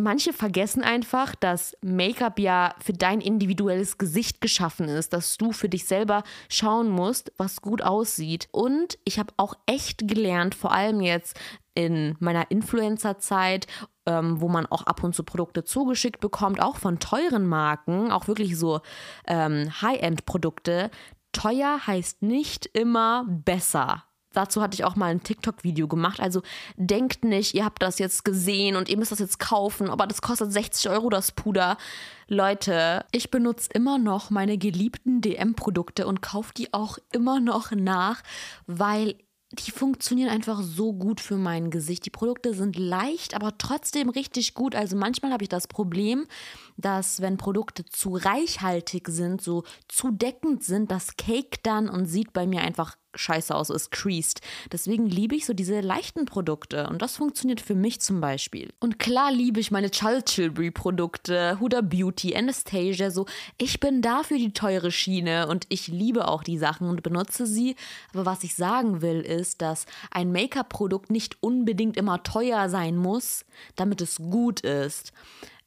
manche 0.02 0.32
vergessen 0.32 0.82
einfach, 0.82 1.34
dass 1.34 1.76
Make-up 1.82 2.38
ja 2.38 2.74
für 2.82 2.92
dein 2.92 3.20
individuelles 3.20 3.98
Gesicht 3.98 4.40
geschaffen 4.40 4.88
ist, 4.88 5.12
dass 5.12 5.36
du 5.36 5.52
für 5.52 5.68
dich 5.68 5.86
selber 5.86 6.22
schauen 6.48 6.88
musst, 6.90 7.32
was 7.36 7.60
gut 7.60 7.82
aussieht. 7.82 8.48
Und 8.52 8.98
ich 9.04 9.18
habe 9.18 9.32
auch 9.36 9.54
echt 9.66 10.08
gelernt, 10.08 10.54
vor 10.54 10.72
allem 10.72 11.00
jetzt 11.00 11.38
in 11.74 12.16
meiner 12.20 12.50
Influencer-Zeit 12.50 13.66
ähm, 14.06 14.40
wo 14.40 14.48
man 14.48 14.66
auch 14.66 14.82
ab 14.82 15.02
und 15.02 15.14
zu 15.14 15.24
Produkte 15.24 15.64
zugeschickt 15.64 16.20
bekommt, 16.20 16.60
auch 16.60 16.76
von 16.76 16.98
teuren 16.98 17.46
Marken, 17.46 18.10
auch 18.10 18.28
wirklich 18.28 18.58
so 18.58 18.80
ähm, 19.26 19.70
High-End-Produkte, 19.80 20.90
teuer 21.32 21.86
heißt 21.86 22.22
nicht 22.22 22.66
immer 22.66 23.24
besser. 23.28 24.04
Dazu 24.34 24.60
hatte 24.60 24.74
ich 24.74 24.84
auch 24.84 24.96
mal 24.96 25.06
ein 25.06 25.22
TikTok-Video 25.22 25.88
gemacht. 25.88 26.20
Also 26.20 26.42
denkt 26.76 27.24
nicht, 27.24 27.54
ihr 27.54 27.64
habt 27.64 27.82
das 27.82 27.98
jetzt 27.98 28.24
gesehen 28.24 28.76
und 28.76 28.88
ihr 28.88 28.98
müsst 28.98 29.12
das 29.12 29.18
jetzt 29.18 29.38
kaufen, 29.38 29.88
aber 29.88 30.06
das 30.06 30.20
kostet 30.20 30.52
60 30.52 30.90
Euro 30.90 31.08
das 31.08 31.32
Puder. 31.32 31.78
Leute, 32.28 33.04
ich 33.12 33.30
benutze 33.30 33.70
immer 33.72 33.98
noch 33.98 34.30
meine 34.30 34.58
geliebten 34.58 35.20
DM-Produkte 35.20 36.06
und 36.06 36.22
kaufe 36.22 36.52
die 36.54 36.72
auch 36.72 36.98
immer 37.12 37.40
noch 37.40 37.70
nach, 37.70 38.22
weil 38.66 39.16
die 39.58 39.70
funktionieren 39.70 40.30
einfach 40.30 40.62
so 40.62 40.92
gut 40.92 41.20
für 41.20 41.36
mein 41.36 41.70
Gesicht. 41.70 42.04
Die 42.06 42.10
Produkte 42.10 42.54
sind 42.54 42.76
leicht, 42.76 43.34
aber 43.34 43.56
trotzdem 43.58 44.08
richtig 44.08 44.54
gut. 44.54 44.74
Also 44.74 44.96
manchmal 44.96 45.32
habe 45.32 45.44
ich 45.44 45.48
das 45.48 45.68
Problem, 45.68 46.26
dass 46.76 47.20
wenn 47.20 47.36
Produkte 47.36 47.84
zu 47.84 48.16
reichhaltig 48.16 49.08
sind, 49.08 49.40
so 49.40 49.64
zu 49.88 50.10
deckend 50.10 50.64
sind, 50.64 50.90
das 50.90 51.16
Cake 51.16 51.58
dann 51.62 51.88
und 51.88 52.06
sieht 52.06 52.32
bei 52.32 52.46
mir 52.46 52.62
einfach 52.62 52.96
scheiße 53.14 53.54
aus, 53.54 53.70
ist 53.70 53.90
creased. 53.90 54.40
Deswegen 54.72 55.06
liebe 55.06 55.34
ich 55.34 55.46
so 55.46 55.52
diese 55.52 55.80
leichten 55.80 56.24
Produkte 56.24 56.88
und 56.88 57.02
das 57.02 57.16
funktioniert 57.16 57.60
für 57.60 57.74
mich 57.74 58.00
zum 58.00 58.20
Beispiel. 58.20 58.72
Und 58.80 58.98
klar 58.98 59.32
liebe 59.32 59.60
ich 59.60 59.70
meine 59.70 59.90
Chalchilbury 59.90 60.70
Produkte, 60.70 61.58
Huda 61.60 61.80
Beauty, 61.80 62.36
Anastasia, 62.36 63.10
so. 63.10 63.26
Ich 63.58 63.80
bin 63.80 64.02
da 64.02 64.22
für 64.22 64.38
die 64.38 64.52
teure 64.52 64.90
Schiene 64.90 65.48
und 65.48 65.66
ich 65.68 65.88
liebe 65.88 66.28
auch 66.28 66.42
die 66.42 66.58
Sachen 66.58 66.88
und 66.88 67.02
benutze 67.02 67.46
sie. 67.46 67.76
Aber 68.12 68.26
was 68.26 68.44
ich 68.44 68.54
sagen 68.54 69.02
will, 69.02 69.20
ist, 69.20 69.62
dass 69.62 69.86
ein 70.10 70.32
Make-up-Produkt 70.32 71.10
nicht 71.10 71.36
unbedingt 71.40 71.96
immer 71.96 72.22
teuer 72.22 72.68
sein 72.68 72.96
muss, 72.96 73.44
damit 73.76 74.00
es 74.00 74.16
gut 74.16 74.60
ist. 74.60 75.12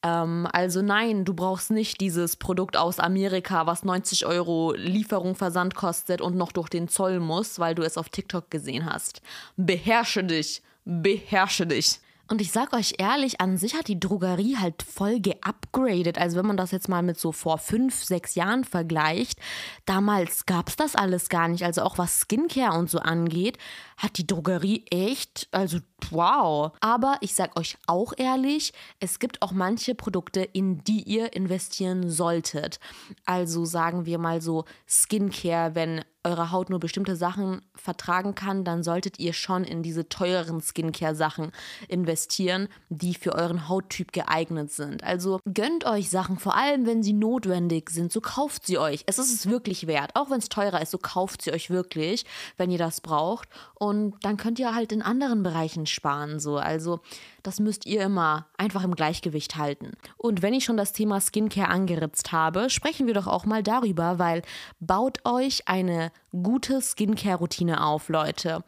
Ähm, 0.08 0.48
also 0.52 0.82
nein, 0.82 1.26
du 1.26 1.34
brauchst 1.34 1.72
nicht 1.72 2.00
dieses 2.02 2.36
Produkt 2.36 2.78
aus 2.78 3.00
Amerika, 3.00 3.66
was 3.66 3.84
90 3.84 4.26
Euro 4.26 4.74
Lieferung, 4.74 5.36
Versand 5.36 5.76
kostet 5.76 6.22
und 6.22 6.36
noch 6.36 6.52
durch 6.52 6.70
den 6.70 6.88
Zoll 6.88 7.20
muss, 7.20 7.60
weil 7.60 7.76
du 7.76 7.84
es 7.84 7.98
auf 7.98 8.10
TikTok 8.10 8.50
gesehen 8.50 8.86
hast. 8.86 9.22
Beherrsche 9.58 10.24
dich, 10.24 10.62
beherrsche 10.86 11.68
dich. 11.68 12.00
Und 12.30 12.42
ich 12.42 12.52
sag 12.52 12.74
euch 12.74 12.96
ehrlich, 12.98 13.40
an 13.40 13.58
sich 13.58 13.76
hat 13.76 13.88
die 13.88 14.00
Drogerie 14.00 14.58
halt 14.58 14.84
voll 14.84 15.20
geupgradet. 15.22 16.18
Also 16.18 16.38
wenn 16.38 16.48
man 16.48 16.58
das 16.58 16.72
jetzt 16.72 16.90
mal 16.90 17.02
mit 17.02 17.18
so 17.18 17.32
vor 17.32 17.58
fünf, 17.58 18.04
sechs 18.04 18.36
Jahren 18.36 18.66
vergleicht, 18.66 19.40
damals 19.86 20.46
gab 20.46 20.68
es 20.68 20.76
das 20.76 20.96
alles 20.96 21.30
gar 21.30 21.48
nicht. 21.48 21.64
Also 21.64 21.84
auch 21.84 21.98
was 21.98 22.22
Skincare 22.22 22.78
und 22.78 22.90
so 22.90 23.00
angeht, 23.00 23.58
hat 23.98 24.18
die 24.18 24.28
Drogerie 24.28 24.86
echt, 24.92 25.48
also 25.52 25.80
wow. 26.12 26.74
Aber 26.82 27.18
ich 27.22 27.34
sag 27.34 27.58
euch 27.58 27.78
auch 27.88 28.14
ehrlich, 28.18 28.74
es 29.00 29.20
gibt 29.20 29.42
auch 29.42 29.54
manche 29.54 29.96
Produkte, 29.96 30.42
in 30.42 30.84
die 30.84 31.04
ihr 31.04 31.34
investieren 31.34 32.10
solltet. 32.10 32.80
Also 33.26 33.64
sagen 33.64 34.06
wir 34.06 34.18
mal 34.18 34.42
so 34.42 34.66
Skincare, 34.86 35.76
wenn 35.76 36.04
eure 36.24 36.52
Haut 36.52 36.70
nur 36.70 36.80
bestimmte 36.80 37.16
Sachen 37.16 37.62
vertragen 37.76 38.36
kann, 38.36 38.64
dann 38.64 38.84
solltet 38.84 39.20
ihr 39.20 39.34
schon 39.34 39.64
in 39.64 39.84
diese 39.84 40.10
teureren 40.10 40.62
Skincare-Sachen 40.62 41.52
investieren, 41.88 42.68
die 42.90 43.14
für 43.14 43.34
euren 43.34 43.70
Hauttyp 43.70 44.12
geeignet 44.12 44.72
sind. 44.72 45.04
Also 45.04 45.40
gönnt 45.54 45.86
euch 45.86 46.10
Sachen, 46.10 46.38
vor 46.38 46.56
allem 46.56 46.86
wenn 46.86 47.04
sie 47.04 47.14
notwendig 47.14 47.90
sind, 47.90 48.12
so 48.12 48.22
kauft 48.22 48.66
sie 48.66 48.78
euch. 48.78 49.04
Es 49.06 49.20
ist 49.20 49.34
es 49.34 49.50
wirklich 49.50 49.88
wert. 49.88 50.12
Auch 50.16 50.30
wenn 50.30 50.40
es 50.40 50.50
teurer 50.50 50.82
ist, 50.82 50.92
so 50.92 50.98
kauft 50.98 51.42
sie 51.42 51.52
euch 51.52 51.70
wirklich, 51.70 52.26
wenn 52.58 52.72
ihr 52.72 52.78
das 52.78 53.02
braucht. 53.02 53.50
Und 53.76 54.16
dann 54.24 54.38
könnt 54.38 54.60
ihr 54.60 54.76
halt 54.76 54.92
in 54.92 55.02
anderen 55.02 55.44
Bereichen 55.44 55.86
sparen. 55.86 56.40
So. 56.40 56.58
Also 56.58 57.00
das 57.48 57.62
müsst 57.62 57.86
ihr 57.86 58.02
immer 58.02 58.50
einfach 58.58 58.84
im 58.84 58.94
Gleichgewicht 58.94 59.56
halten. 59.56 59.94
Und 60.18 60.42
wenn 60.42 60.54
ich 60.54 60.66
schon 60.66 60.76
das 60.76 60.92
Thema 60.92 61.22
Skincare 61.22 61.70
angeritzt 61.70 62.34
habe, 62.34 62.70
sprechen 62.70 63.08
wir 63.08 63.14
doch 63.14 63.26
auch 63.26 63.46
mal 63.46 63.64
darüber, 63.64 64.20
weil 64.20 64.42
baut 64.82 65.20
euch 65.24 65.66
eine 65.66 66.12
gute 66.32 66.82
Skincare-Routine 66.82 67.86
auf, 67.86 68.10
Leute. 68.10 68.66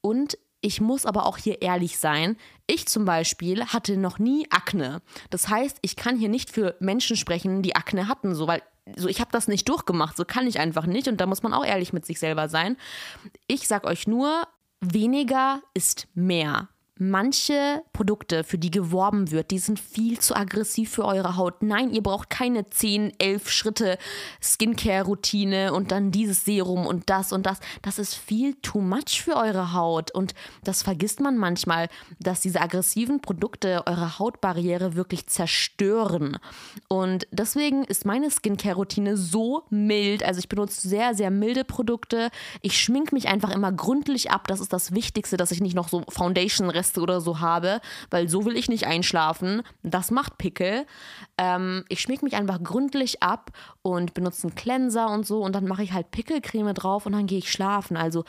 Und 0.00 0.38
ich 0.60 0.80
muss 0.80 1.06
aber 1.06 1.26
auch 1.26 1.38
hier 1.38 1.60
ehrlich 1.60 1.98
sein. 1.98 2.36
Ich 2.68 2.86
zum 2.86 3.04
Beispiel 3.04 3.64
hatte 3.64 3.96
noch 3.96 4.20
nie 4.20 4.46
Akne. 4.50 5.02
Das 5.30 5.48
heißt, 5.48 5.78
ich 5.82 5.96
kann 5.96 6.16
hier 6.16 6.28
nicht 6.28 6.50
für 6.50 6.76
Menschen 6.78 7.16
sprechen, 7.16 7.62
die 7.62 7.74
Akne 7.74 8.06
hatten, 8.06 8.36
so 8.36 8.46
weil 8.46 8.62
so 8.96 9.08
ich 9.08 9.20
habe 9.20 9.32
das 9.32 9.48
nicht 9.48 9.68
durchgemacht, 9.68 10.16
so 10.16 10.24
kann 10.24 10.46
ich 10.46 10.60
einfach 10.60 10.86
nicht 10.86 11.08
und 11.08 11.20
da 11.20 11.26
muss 11.26 11.42
man 11.42 11.52
auch 11.52 11.64
ehrlich 11.64 11.92
mit 11.92 12.06
sich 12.06 12.20
selber 12.20 12.48
sein. 12.48 12.76
Ich 13.48 13.66
sag 13.66 13.86
euch 13.86 14.06
nur, 14.06 14.46
weniger 14.80 15.62
ist 15.74 16.06
mehr 16.14 16.68
manche 17.00 17.82
Produkte, 17.94 18.44
für 18.44 18.58
die 18.58 18.70
geworben 18.70 19.30
wird, 19.30 19.50
die 19.50 19.58
sind 19.58 19.80
viel 19.80 20.18
zu 20.18 20.36
aggressiv 20.36 20.90
für 20.90 21.06
eure 21.06 21.36
Haut. 21.36 21.62
Nein, 21.62 21.90
ihr 21.90 22.02
braucht 22.02 22.28
keine 22.28 22.68
10, 22.68 23.14
11 23.18 23.50
Schritte 23.50 23.98
Skincare-Routine 24.42 25.72
und 25.72 25.92
dann 25.92 26.10
dieses 26.10 26.44
Serum 26.44 26.86
und 26.86 27.08
das 27.08 27.32
und 27.32 27.46
das. 27.46 27.58
Das 27.80 27.98
ist 27.98 28.14
viel 28.14 28.54
too 28.56 28.80
much 28.80 29.22
für 29.22 29.36
eure 29.36 29.72
Haut. 29.72 30.10
Und 30.10 30.34
das 30.62 30.82
vergisst 30.82 31.20
man 31.20 31.38
manchmal, 31.38 31.88
dass 32.18 32.40
diese 32.40 32.60
aggressiven 32.60 33.22
Produkte 33.22 33.86
eure 33.86 34.18
Hautbarriere 34.18 34.94
wirklich 34.94 35.26
zerstören. 35.26 36.36
Und 36.88 37.26
deswegen 37.30 37.84
ist 37.84 38.04
meine 38.04 38.30
Skincare-Routine 38.30 39.16
so 39.16 39.62
mild. 39.70 40.22
Also 40.22 40.38
ich 40.38 40.50
benutze 40.50 40.86
sehr, 40.86 41.14
sehr 41.14 41.30
milde 41.30 41.64
Produkte. 41.64 42.30
Ich 42.60 42.78
schminke 42.78 43.14
mich 43.14 43.28
einfach 43.28 43.50
immer 43.50 43.72
gründlich 43.72 44.30
ab. 44.30 44.48
Das 44.48 44.60
ist 44.60 44.74
das 44.74 44.92
Wichtigste, 44.92 45.38
dass 45.38 45.50
ich 45.50 45.62
nicht 45.62 45.74
noch 45.74 45.88
so 45.88 46.04
Foundation-Rest 46.10 46.89
Reste 46.90 47.00
oder 47.00 47.20
so 47.20 47.40
habe, 47.40 47.80
weil 48.10 48.28
so 48.28 48.44
will 48.44 48.56
ich 48.56 48.68
nicht 48.68 48.86
einschlafen. 48.86 49.62
Das 49.82 50.10
macht 50.10 50.38
Pickel. 50.38 50.86
Ähm, 51.38 51.84
ich 51.88 52.00
schmieg 52.00 52.22
mich 52.22 52.34
einfach 52.34 52.62
gründlich 52.62 53.22
ab 53.22 53.50
und 53.82 54.14
benutze 54.14 54.48
einen 54.48 54.56
Cleanser 54.56 55.10
und 55.10 55.26
so 55.26 55.42
und 55.42 55.54
dann 55.54 55.66
mache 55.66 55.82
ich 55.82 55.92
halt 55.92 56.10
Pickelcreme 56.10 56.74
drauf 56.74 57.06
und 57.06 57.12
dann 57.12 57.26
gehe 57.26 57.38
ich 57.38 57.50
schlafen. 57.52 57.96
Also 57.96 58.24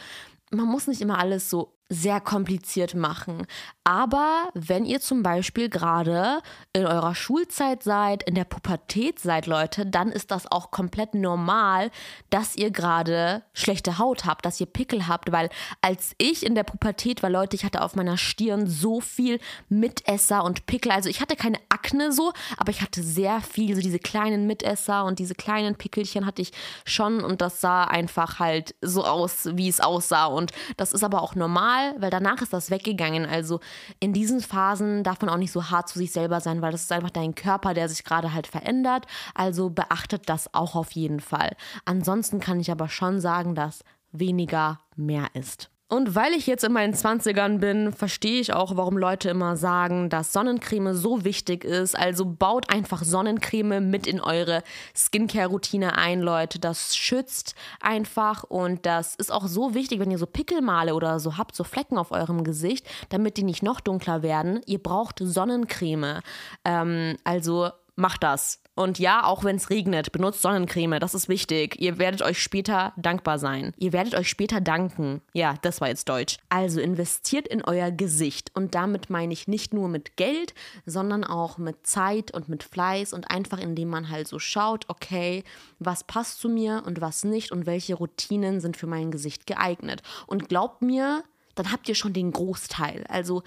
man 0.51 0.67
muss 0.67 0.87
nicht 0.87 1.01
immer 1.01 1.17
alles 1.17 1.49
so 1.49 1.73
sehr 1.91 2.21
kompliziert 2.21 2.95
machen. 2.95 3.45
Aber 3.83 4.49
wenn 4.53 4.85
ihr 4.85 5.01
zum 5.01 5.23
Beispiel 5.23 5.67
gerade 5.67 6.41
in 6.71 6.85
eurer 6.85 7.15
Schulzeit 7.15 7.83
seid, 7.83 8.23
in 8.23 8.35
der 8.35 8.45
Pubertät 8.45 9.19
seid, 9.19 9.45
Leute, 9.45 9.85
dann 9.85 10.09
ist 10.09 10.31
das 10.31 10.49
auch 10.49 10.71
komplett 10.71 11.15
normal, 11.15 11.91
dass 12.29 12.55
ihr 12.55 12.71
gerade 12.71 13.43
schlechte 13.53 13.97
Haut 13.97 14.23
habt, 14.23 14.45
dass 14.45 14.61
ihr 14.61 14.67
Pickel 14.67 15.09
habt, 15.09 15.33
weil 15.33 15.49
als 15.81 16.13
ich 16.17 16.45
in 16.45 16.55
der 16.55 16.63
Pubertät 16.63 17.23
war, 17.23 17.29
Leute, 17.29 17.57
ich 17.57 17.65
hatte 17.65 17.81
auf 17.81 17.95
meiner 17.95 18.17
Stirn 18.17 18.67
so 18.67 19.01
viel 19.01 19.41
Mitesser 19.67 20.45
und 20.45 20.65
Pickel. 20.67 20.93
Also 20.93 21.09
ich 21.09 21.19
hatte 21.19 21.35
keine 21.35 21.59
Akne 21.67 22.13
so, 22.13 22.31
aber 22.55 22.69
ich 22.69 22.81
hatte 22.81 23.03
sehr 23.03 23.41
viel, 23.41 23.75
so 23.75 23.81
diese 23.81 23.99
kleinen 23.99 24.47
Mitesser 24.47 25.03
und 25.03 25.19
diese 25.19 25.35
kleinen 25.35 25.75
Pickelchen 25.75 26.25
hatte 26.25 26.41
ich 26.41 26.53
schon 26.85 27.21
und 27.21 27.41
das 27.41 27.59
sah 27.59 27.83
einfach 27.83 28.39
halt 28.39 28.75
so 28.81 29.03
aus, 29.03 29.49
wie 29.53 29.67
es 29.67 29.81
aussah. 29.81 30.27
Und 30.27 30.53
das 30.77 30.93
ist 30.93 31.03
aber 31.03 31.21
auch 31.21 31.35
normal 31.35 31.80
weil 31.97 32.09
danach 32.09 32.41
ist 32.41 32.53
das 32.53 32.69
weggegangen. 32.69 33.25
Also 33.25 33.59
in 33.99 34.13
diesen 34.13 34.41
Phasen 34.41 35.03
darf 35.03 35.19
man 35.21 35.29
auch 35.29 35.37
nicht 35.37 35.51
so 35.51 35.69
hart 35.69 35.89
zu 35.89 35.99
sich 35.99 36.11
selber 36.11 36.41
sein, 36.41 36.61
weil 36.61 36.71
das 36.71 36.83
ist 36.83 36.91
einfach 36.91 37.09
dein 37.09 37.35
Körper, 37.35 37.73
der 37.73 37.89
sich 37.89 38.03
gerade 38.03 38.33
halt 38.33 38.47
verändert. 38.47 39.05
Also 39.33 39.69
beachtet 39.69 40.29
das 40.29 40.53
auch 40.53 40.75
auf 40.75 40.91
jeden 40.91 41.19
Fall. 41.19 41.55
Ansonsten 41.85 42.39
kann 42.39 42.59
ich 42.59 42.71
aber 42.71 42.89
schon 42.89 43.19
sagen, 43.19 43.55
dass 43.55 43.83
weniger 44.11 44.79
mehr 44.95 45.27
ist. 45.33 45.70
Und 45.91 46.15
weil 46.15 46.31
ich 46.31 46.47
jetzt 46.47 46.63
in 46.63 46.71
meinen 46.71 46.93
20ern 46.93 47.57
bin, 47.57 47.91
verstehe 47.91 48.39
ich 48.39 48.53
auch, 48.53 48.77
warum 48.77 48.97
Leute 48.97 49.29
immer 49.29 49.57
sagen, 49.57 50.09
dass 50.09 50.31
Sonnencreme 50.31 50.93
so 50.93 51.25
wichtig 51.25 51.65
ist. 51.65 51.99
Also 51.99 52.23
baut 52.23 52.73
einfach 52.73 53.03
Sonnencreme 53.03 53.81
mit 53.89 54.07
in 54.07 54.21
eure 54.21 54.63
Skincare-Routine 54.95 55.97
ein, 55.97 56.21
Leute. 56.21 56.59
Das 56.59 56.95
schützt 56.95 57.55
einfach 57.81 58.45
und 58.45 58.85
das 58.85 59.15
ist 59.15 59.33
auch 59.33 59.47
so 59.47 59.73
wichtig, 59.73 59.99
wenn 59.99 60.11
ihr 60.11 60.17
so 60.17 60.27
Pickelmale 60.27 60.95
oder 60.95 61.19
so 61.19 61.37
habt, 61.37 61.57
so 61.57 61.65
Flecken 61.65 61.97
auf 61.97 62.11
eurem 62.11 62.45
Gesicht, 62.45 62.87
damit 63.09 63.35
die 63.35 63.43
nicht 63.43 63.61
noch 63.61 63.81
dunkler 63.81 64.23
werden. 64.23 64.61
Ihr 64.67 64.81
braucht 64.81 65.19
Sonnencreme. 65.19 66.21
Ähm, 66.63 67.17
also 67.25 67.69
macht 67.97 68.23
das. 68.23 68.60
Und 68.73 68.99
ja, 68.99 69.25
auch 69.25 69.43
wenn 69.43 69.57
es 69.57 69.69
regnet, 69.69 70.11
benutzt 70.11 70.41
Sonnencreme. 70.41 70.99
Das 70.99 71.13
ist 71.13 71.27
wichtig. 71.27 71.79
Ihr 71.79 71.99
werdet 71.99 72.21
euch 72.21 72.41
später 72.41 72.93
dankbar 72.95 73.37
sein. 73.37 73.73
Ihr 73.77 73.91
werdet 73.91 74.15
euch 74.15 74.29
später 74.29 74.61
danken. 74.61 75.21
Ja, 75.33 75.55
das 75.61 75.81
war 75.81 75.89
jetzt 75.89 76.07
Deutsch. 76.07 76.37
Also 76.49 76.79
investiert 76.79 77.47
in 77.49 77.63
euer 77.63 77.91
Gesicht. 77.91 78.49
Und 78.55 78.73
damit 78.73 79.09
meine 79.09 79.33
ich 79.33 79.47
nicht 79.47 79.73
nur 79.73 79.89
mit 79.89 80.15
Geld, 80.15 80.53
sondern 80.85 81.25
auch 81.25 81.57
mit 81.57 81.85
Zeit 81.85 82.33
und 82.33 82.47
mit 82.47 82.63
Fleiß 82.63 83.11
und 83.11 83.29
einfach 83.29 83.59
indem 83.59 83.89
man 83.89 84.09
halt 84.09 84.27
so 84.29 84.39
schaut, 84.39 84.85
okay, 84.87 85.43
was 85.79 86.05
passt 86.05 86.39
zu 86.39 86.47
mir 86.47 86.83
und 86.85 87.01
was 87.01 87.25
nicht 87.25 87.51
und 87.51 87.65
welche 87.65 87.95
Routinen 87.95 88.61
sind 88.61 88.77
für 88.77 88.87
mein 88.87 89.11
Gesicht 89.11 89.47
geeignet. 89.47 90.01
Und 90.27 90.47
glaubt 90.47 90.81
mir, 90.81 91.23
dann 91.55 91.71
habt 91.71 91.89
ihr 91.89 91.95
schon 91.95 92.13
den 92.13 92.31
Großteil. 92.31 93.05
Also 93.09 93.43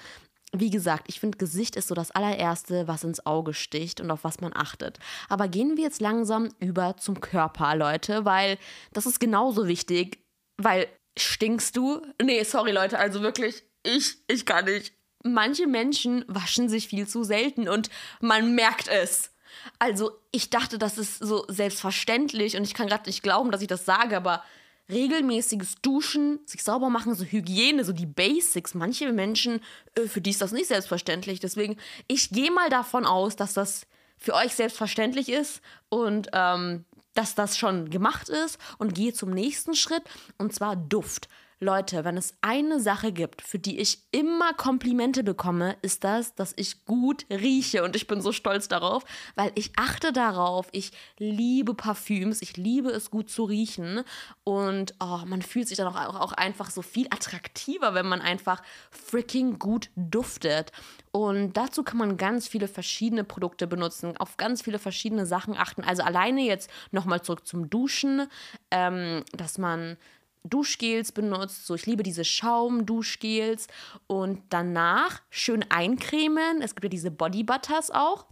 wie 0.54 0.70
gesagt, 0.70 1.06
ich 1.08 1.20
finde, 1.20 1.38
Gesicht 1.38 1.76
ist 1.76 1.88
so 1.88 1.94
das 1.94 2.10
allererste, 2.10 2.86
was 2.86 3.04
ins 3.04 3.24
Auge 3.26 3.54
sticht 3.54 4.00
und 4.00 4.10
auf 4.10 4.24
was 4.24 4.40
man 4.40 4.52
achtet. 4.54 4.98
Aber 5.28 5.48
gehen 5.48 5.76
wir 5.76 5.84
jetzt 5.84 6.00
langsam 6.00 6.50
über 6.60 6.96
zum 6.96 7.20
Körper, 7.20 7.74
Leute, 7.76 8.24
weil 8.24 8.58
das 8.92 9.06
ist 9.06 9.20
genauso 9.20 9.66
wichtig, 9.66 10.18
weil 10.56 10.86
stinkst 11.18 11.76
du? 11.76 12.02
Nee, 12.22 12.42
sorry, 12.44 12.72
Leute, 12.72 12.98
also 12.98 13.22
wirklich, 13.22 13.64
ich, 13.82 14.16
ich 14.28 14.46
kann 14.46 14.66
nicht. 14.66 14.94
Manche 15.24 15.66
Menschen 15.66 16.24
waschen 16.28 16.68
sich 16.68 16.88
viel 16.88 17.08
zu 17.08 17.24
selten 17.24 17.68
und 17.68 17.88
man 18.20 18.54
merkt 18.54 18.88
es. 18.88 19.32
Also, 19.78 20.12
ich 20.32 20.50
dachte, 20.50 20.78
das 20.78 20.98
ist 20.98 21.18
so 21.18 21.44
selbstverständlich 21.48 22.56
und 22.56 22.64
ich 22.64 22.74
kann 22.74 22.88
gerade 22.88 23.08
nicht 23.08 23.22
glauben, 23.22 23.50
dass 23.50 23.62
ich 23.62 23.68
das 23.68 23.84
sage, 23.84 24.16
aber 24.16 24.42
regelmäßiges 24.88 25.76
Duschen, 25.82 26.40
sich 26.46 26.62
sauber 26.62 26.90
machen, 26.90 27.14
so 27.14 27.24
Hygiene, 27.24 27.84
so 27.84 27.92
die 27.92 28.06
Basics. 28.06 28.74
Manche 28.74 29.12
Menschen, 29.12 29.60
äh, 29.94 30.02
für 30.02 30.20
die 30.20 30.30
ist 30.30 30.42
das 30.42 30.52
nicht 30.52 30.66
selbstverständlich. 30.66 31.40
Deswegen, 31.40 31.76
ich 32.06 32.30
gehe 32.30 32.50
mal 32.50 32.68
davon 32.68 33.06
aus, 33.06 33.36
dass 33.36 33.54
das 33.54 33.86
für 34.18 34.34
euch 34.34 34.54
selbstverständlich 34.54 35.28
ist 35.28 35.60
und 35.88 36.28
ähm, 36.32 36.84
dass 37.14 37.34
das 37.34 37.56
schon 37.56 37.90
gemacht 37.90 38.28
ist 38.28 38.58
und 38.78 38.94
gehe 38.94 39.12
zum 39.12 39.30
nächsten 39.30 39.74
Schritt 39.74 40.02
und 40.38 40.52
zwar 40.52 40.76
Duft. 40.76 41.28
Leute, 41.60 42.04
wenn 42.04 42.16
es 42.16 42.36
eine 42.40 42.80
Sache 42.80 43.12
gibt, 43.12 43.42
für 43.42 43.58
die 43.58 43.78
ich 43.78 44.02
immer 44.10 44.52
Komplimente 44.54 45.22
bekomme, 45.22 45.76
ist 45.82 46.04
das, 46.04 46.34
dass 46.34 46.52
ich 46.56 46.84
gut 46.84 47.26
rieche. 47.30 47.84
Und 47.84 47.96
ich 47.96 48.06
bin 48.06 48.20
so 48.20 48.32
stolz 48.32 48.68
darauf, 48.68 49.04
weil 49.34 49.52
ich 49.54 49.72
achte 49.76 50.12
darauf. 50.12 50.68
Ich 50.72 50.92
liebe 51.18 51.74
Parfüms, 51.74 52.42
ich 52.42 52.56
liebe 52.56 52.90
es 52.90 53.10
gut 53.10 53.30
zu 53.30 53.44
riechen. 53.44 54.02
Und 54.42 54.94
oh, 55.00 55.20
man 55.26 55.42
fühlt 55.42 55.68
sich 55.68 55.78
dann 55.78 55.88
auch, 55.88 56.20
auch 56.20 56.32
einfach 56.32 56.70
so 56.70 56.82
viel 56.82 57.06
attraktiver, 57.10 57.94
wenn 57.94 58.06
man 58.06 58.20
einfach 58.20 58.62
freaking 58.90 59.58
gut 59.58 59.90
duftet. 59.96 60.72
Und 61.12 61.56
dazu 61.56 61.84
kann 61.84 61.98
man 61.98 62.16
ganz 62.16 62.48
viele 62.48 62.66
verschiedene 62.66 63.22
Produkte 63.22 63.66
benutzen, 63.66 64.16
auf 64.16 64.36
ganz 64.36 64.62
viele 64.62 64.80
verschiedene 64.80 65.26
Sachen 65.26 65.56
achten. 65.56 65.84
Also 65.84 66.02
alleine 66.02 66.42
jetzt 66.42 66.68
nochmal 66.90 67.22
zurück 67.22 67.46
zum 67.46 67.70
Duschen, 67.70 68.26
ähm, 68.72 69.24
dass 69.32 69.58
man 69.58 69.96
Duschgels 70.44 71.12
benutzt. 71.12 71.66
So, 71.66 71.74
ich 71.74 71.86
liebe 71.86 72.02
diese 72.02 72.24
Schaum-Duschgels. 72.24 73.66
Und 74.06 74.42
danach 74.50 75.20
schön 75.30 75.64
eincremen. 75.70 76.62
Es 76.62 76.74
gibt 76.74 76.84
ja 76.84 76.90
diese 76.90 77.10
Body 77.10 77.42
Butters 77.42 77.90
auch. 77.90 78.26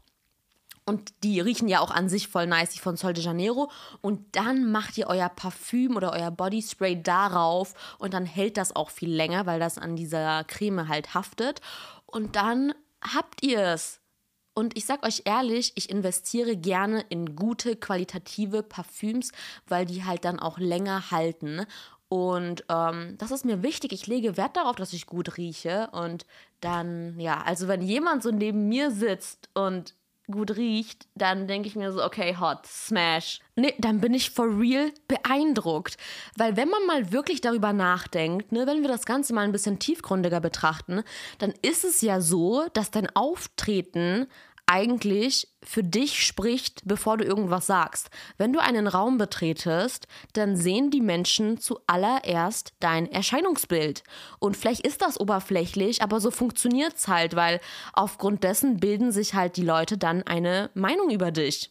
Und 0.85 1.13
die 1.23 1.41
riechen 1.41 1.69
ja 1.69 1.81
auch 1.81 1.93
an 1.93 2.09
sich 2.09 2.27
voll 2.29 2.47
nice, 2.47 2.71
die 2.71 2.81
von 2.81 2.97
Sol 2.97 3.13
de 3.13 3.23
Janeiro. 3.23 3.71
Und 4.01 4.35
dann 4.37 4.71
macht 4.71 4.99
ihr 4.99 5.07
euer 5.07 5.29
Parfüm 5.29 5.97
oder 5.97 6.13
euer 6.13 6.31
Bodyspray 6.31 7.03
darauf. 7.03 7.75
Und 7.99 8.15
dann 8.15 8.27
hält 8.27 8.57
das 8.57 8.75
auch 8.75 8.91
viel 8.91 9.11
länger, 9.11 9.47
weil 9.47 9.61
das 9.61 9.79
an 9.79 9.97
dieser 9.97 10.45
Creme 10.45 10.89
halt 10.89 11.15
haftet. 11.15 11.61
Und 12.07 12.37
dann 12.37 12.75
habt 13.01 13.43
ihr 13.43 13.61
es. 13.61 14.01
Und 14.55 14.77
ich 14.77 14.85
sag 14.85 15.05
euch 15.07 15.23
ehrlich, 15.25 15.73
ich 15.77 15.89
investiere 15.89 16.57
gerne 16.57 17.05
in 17.09 17.37
gute, 17.37 17.75
qualitative 17.77 18.63
Parfüms, 18.63 19.33
weil 19.67 19.87
die 19.87 20.05
halt 20.05 20.27
dann 20.27 20.39
auch 20.39 20.59
länger 20.59 21.11
halten. 21.11 21.65
Und 22.13 22.67
ähm, 22.69 23.15
das 23.17 23.31
ist 23.31 23.47
mir 23.47 23.63
wichtig. 23.63 23.91
Ich 23.93 24.07
lege 24.07 24.37
Wert 24.37 24.59
darauf, 24.59 24.77
dass 24.77 24.93
ich 24.93 25.07
gut 25.07 25.39
rieche. 25.39 25.89
Und 25.93 26.27
dann, 26.61 27.19
ja, 27.19 27.41
also 27.41 27.69
wenn 27.69 27.81
jemand 27.81 28.23
so 28.23 28.31
neben 28.31 28.69
mir 28.69 28.91
sitzt 28.91 29.49
und 29.55 29.95
gut 30.31 30.59
riecht, 30.59 31.07
dann 31.15 31.49
denke 31.49 31.69
ich 31.69 31.75
mir 31.75 31.91
so, 31.91 32.05
okay, 32.05 32.37
hot, 32.39 32.67
smash. 32.67 33.41
Nee, 33.57 33.75
dann 33.79 34.03
bin 34.03 34.13
ich 34.13 34.31
for 34.31 34.45
real 34.59 34.93
beeindruckt. 35.09 35.97
Weil 36.37 36.55
wenn 36.59 36.69
man 36.69 36.85
mal 36.85 37.13
wirklich 37.13 37.41
darüber 37.41 37.73
nachdenkt, 37.73 38.53
ne, 38.53 38.67
wenn 38.67 38.83
wir 38.83 38.89
das 38.89 39.07
Ganze 39.07 39.33
mal 39.33 39.47
ein 39.47 39.53
bisschen 39.53 39.79
tiefgründiger 39.79 40.41
betrachten, 40.41 41.05
dann 41.39 41.55
ist 41.63 41.83
es 41.83 42.03
ja 42.03 42.21
so, 42.21 42.67
dass 42.75 42.91
dein 42.91 43.09
Auftreten 43.17 44.27
eigentlich 44.73 45.49
für 45.63 45.83
dich 45.83 46.25
spricht, 46.25 46.81
bevor 46.87 47.19
du 47.19 47.25
irgendwas 47.25 47.67
sagst. 47.67 48.09
Wenn 48.39 48.55
du 48.55 48.59
einen 48.59 48.87
Raum 48.87 49.19
betretest, 49.19 50.09
dann 50.33 50.57
sehen 50.57 50.91
die 50.91 51.03
Menschen 51.03 51.59
zuallererst 51.59 52.73
dein 52.81 53.07
Erscheinungsbild. 53.13 54.03
Und 54.39 54.57
vielleicht 54.57 54.81
ist 54.81 55.03
das 55.03 55.21
oberflächlich, 55.21 56.03
aber 56.03 56.21
so 56.21 56.31
funktioniert 56.31 56.95
es 56.97 57.07
halt, 57.07 57.37
weil 57.37 57.61
aufgrund 57.93 58.45
dessen 58.45 58.79
bilden 58.79 59.13
sich 59.13 59.35
halt 59.35 59.59
die 59.59 59.65
Leute 59.65 59.99
dann 59.99 60.23
eine 60.23 60.71
Meinung 60.73 61.11
über 61.11 61.33
dich. 61.33 61.71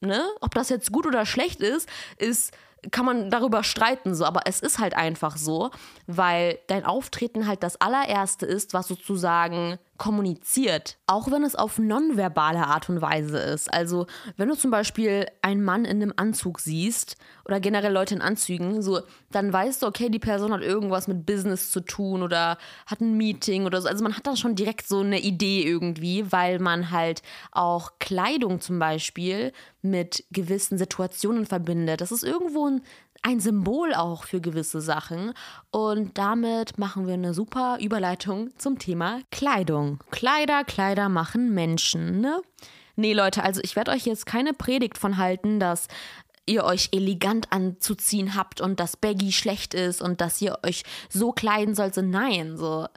Ne? 0.00 0.24
Ob 0.40 0.54
das 0.54 0.70
jetzt 0.70 0.90
gut 0.90 1.06
oder 1.06 1.26
schlecht 1.26 1.60
ist, 1.60 1.86
ist 2.16 2.56
kann 2.92 3.04
man 3.04 3.28
darüber 3.28 3.64
streiten, 3.64 4.14
so, 4.14 4.24
aber 4.24 4.42
es 4.44 4.60
ist 4.60 4.78
halt 4.78 4.94
einfach 4.94 5.36
so, 5.36 5.70
weil 6.06 6.60
dein 6.68 6.84
Auftreten 6.84 7.46
halt 7.46 7.62
das 7.62 7.80
allererste 7.80 8.46
ist, 8.46 8.72
was 8.72 8.86
sozusagen 8.86 9.78
kommuniziert, 9.98 10.96
auch 11.06 11.30
wenn 11.30 11.42
es 11.42 11.56
auf 11.56 11.78
nonverbale 11.78 12.66
Art 12.66 12.88
und 12.88 13.02
Weise 13.02 13.38
ist. 13.38 13.72
Also, 13.72 14.06
wenn 14.36 14.48
du 14.48 14.56
zum 14.56 14.70
Beispiel 14.70 15.26
einen 15.42 15.62
Mann 15.62 15.84
in 15.84 16.00
einem 16.00 16.14
Anzug 16.16 16.60
siehst 16.60 17.16
oder 17.44 17.60
generell 17.60 17.92
Leute 17.92 18.14
in 18.14 18.22
Anzügen, 18.22 18.80
so, 18.80 19.00
dann 19.30 19.52
weißt 19.52 19.82
du, 19.82 19.86
okay, 19.86 20.08
die 20.08 20.20
Person 20.20 20.52
hat 20.52 20.62
irgendwas 20.62 21.08
mit 21.08 21.26
Business 21.26 21.70
zu 21.70 21.80
tun 21.80 22.22
oder 22.22 22.58
hat 22.86 23.00
ein 23.00 23.16
Meeting 23.16 23.66
oder 23.66 23.80
so. 23.82 23.88
Also, 23.88 24.02
man 24.04 24.16
hat 24.16 24.26
dann 24.26 24.36
schon 24.36 24.54
direkt 24.54 24.86
so 24.86 25.00
eine 25.00 25.20
Idee 25.20 25.64
irgendwie, 25.64 26.30
weil 26.30 26.60
man 26.60 26.90
halt 26.90 27.22
auch 27.50 27.98
Kleidung 27.98 28.60
zum 28.60 28.78
Beispiel 28.78 29.52
mit 29.82 30.24
gewissen 30.30 30.78
Situationen 30.78 31.46
verbindet. 31.46 32.00
Das 32.00 32.12
ist 32.12 32.22
irgendwo 32.22 32.68
ein 32.68 32.82
ein 33.22 33.40
Symbol 33.40 33.94
auch 33.94 34.24
für 34.24 34.40
gewisse 34.40 34.80
Sachen. 34.80 35.32
Und 35.70 36.16
damit 36.18 36.78
machen 36.78 37.06
wir 37.06 37.14
eine 37.14 37.34
super 37.34 37.78
Überleitung 37.80 38.50
zum 38.58 38.78
Thema 38.78 39.20
Kleidung. 39.30 40.02
Kleider, 40.10 40.64
Kleider 40.64 41.08
machen 41.08 41.54
Menschen, 41.54 42.20
ne? 42.20 42.40
Nee, 42.96 43.12
Leute, 43.12 43.44
also 43.44 43.60
ich 43.62 43.76
werde 43.76 43.92
euch 43.92 44.06
jetzt 44.06 44.26
keine 44.26 44.52
Predigt 44.52 44.98
von 44.98 45.18
halten, 45.18 45.60
dass 45.60 45.86
ihr 46.46 46.64
euch 46.64 46.88
elegant 46.92 47.52
anzuziehen 47.52 48.34
habt 48.34 48.60
und 48.60 48.80
dass 48.80 48.96
Baggy 48.96 49.30
schlecht 49.30 49.74
ist 49.74 50.02
und 50.02 50.20
dass 50.20 50.40
ihr 50.40 50.58
euch 50.64 50.82
so 51.08 51.30
kleiden 51.30 51.74
sollt. 51.74 51.94
So, 51.94 52.02
nein, 52.02 52.56
so. 52.56 52.88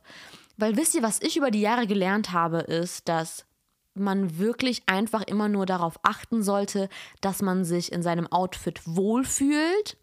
Weil 0.58 0.78
wisst 0.78 0.96
ihr, 0.96 1.04
was 1.04 1.22
ich 1.22 1.38
über 1.38 1.52
die 1.52 1.62
Jahre 1.62 1.86
gelernt 1.86 2.32
habe, 2.32 2.60
ist, 2.60 3.10
dass 3.10 3.46
man 3.94 4.40
wirklich 4.40 4.84
einfach 4.86 5.24
immer 5.24 5.50
nur 5.50 5.66
darauf 5.66 6.00
achten 6.04 6.44
sollte, 6.44 6.88
dass 7.20 7.42
man 7.42 7.66
sich 7.66 7.92
in 7.92 8.02
seinem 8.02 8.26
Outfit 8.32 8.82
wohlfühlt 8.86 9.98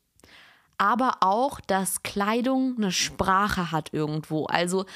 aber 0.78 1.18
auch, 1.20 1.60
dass 1.60 2.02
Kleidung 2.02 2.76
eine 2.76 2.92
Sprache 2.92 3.72
hat 3.72 3.92
irgendwo. 3.92 4.46
Also 4.46 4.86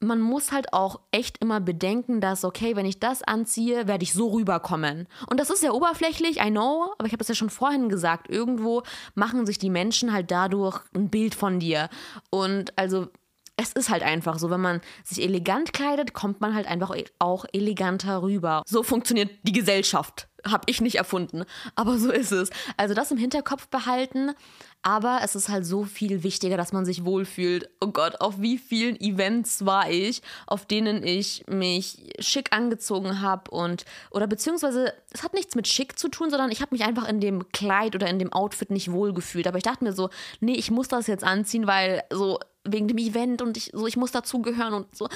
man 0.00 0.20
muss 0.20 0.52
halt 0.52 0.72
auch 0.72 1.00
echt 1.10 1.38
immer 1.38 1.60
bedenken, 1.60 2.20
dass, 2.20 2.44
okay, 2.44 2.76
wenn 2.76 2.86
ich 2.86 3.00
das 3.00 3.22
anziehe, 3.22 3.88
werde 3.88 4.04
ich 4.04 4.12
so 4.12 4.28
rüberkommen. 4.28 5.08
Und 5.28 5.40
das 5.40 5.50
ist 5.50 5.62
ja 5.62 5.72
oberflächlich, 5.72 6.40
I 6.40 6.50
know, 6.50 6.92
aber 6.98 7.06
ich 7.06 7.12
habe 7.12 7.18
das 7.18 7.28
ja 7.28 7.34
schon 7.34 7.50
vorhin 7.50 7.88
gesagt. 7.88 8.28
Irgendwo 8.28 8.82
machen 9.14 9.46
sich 9.46 9.58
die 9.58 9.70
Menschen 9.70 10.12
halt 10.12 10.30
dadurch 10.30 10.80
ein 10.94 11.08
Bild 11.08 11.34
von 11.34 11.58
dir. 11.58 11.88
Und 12.30 12.76
also 12.78 13.08
es 13.56 13.72
ist 13.72 13.88
halt 13.88 14.02
einfach 14.02 14.38
so, 14.38 14.50
wenn 14.50 14.60
man 14.60 14.80
sich 15.04 15.22
elegant 15.22 15.72
kleidet, 15.72 16.12
kommt 16.12 16.40
man 16.40 16.54
halt 16.54 16.66
einfach 16.66 16.94
auch 17.18 17.44
eleganter 17.52 18.22
rüber. 18.22 18.62
So 18.66 18.82
funktioniert 18.82 19.30
die 19.44 19.52
Gesellschaft. 19.52 20.28
Hab 20.44 20.68
ich 20.68 20.80
nicht 20.80 20.96
erfunden, 20.96 21.44
aber 21.74 21.98
so 21.98 22.10
ist 22.10 22.32
es. 22.32 22.50
Also 22.76 22.94
das 22.94 23.10
im 23.10 23.18
Hinterkopf 23.18 23.68
behalten, 23.68 24.32
aber 24.82 25.20
es 25.22 25.34
ist 25.34 25.48
halt 25.48 25.64
so 25.64 25.84
viel 25.84 26.22
wichtiger, 26.22 26.58
dass 26.58 26.72
man 26.72 26.84
sich 26.84 27.04
wohlfühlt. 27.04 27.70
Oh 27.80 27.86
Gott, 27.86 28.20
auf 28.20 28.40
wie 28.40 28.58
vielen 28.58 29.00
Events 29.00 29.64
war 29.64 29.90
ich, 29.90 30.20
auf 30.46 30.66
denen 30.66 31.02
ich 31.02 31.44
mich 31.48 32.12
schick 32.18 32.52
angezogen 32.52 33.20
habe 33.20 33.50
und 33.50 33.86
oder 34.10 34.26
beziehungsweise 34.26 34.92
es 35.10 35.22
hat 35.22 35.32
nichts 35.32 35.54
mit 35.54 35.66
schick 35.66 35.98
zu 35.98 36.08
tun, 36.08 36.28
sondern 36.30 36.50
ich 36.50 36.60
habe 36.60 36.74
mich 36.74 36.84
einfach 36.84 37.08
in 37.08 37.20
dem 37.20 37.50
Kleid 37.52 37.94
oder 37.94 38.08
in 38.08 38.18
dem 38.18 38.32
Outfit 38.32 38.70
nicht 38.70 38.92
wohlgefühlt. 38.92 39.46
Aber 39.46 39.56
ich 39.56 39.64
dachte 39.64 39.84
mir 39.84 39.94
so, 39.94 40.10
nee, 40.40 40.54
ich 40.54 40.70
muss 40.70 40.88
das 40.88 41.06
jetzt 41.06 41.24
anziehen, 41.24 41.66
weil 41.66 42.02
so 42.12 42.38
wegen 42.64 42.88
dem 42.88 42.98
Event 42.98 43.42
und 43.42 43.56
ich 43.56 43.70
so 43.72 43.86
ich 43.86 43.96
muss 43.96 44.12
dazugehören 44.12 44.74
und 44.74 44.96
so. 44.96 45.08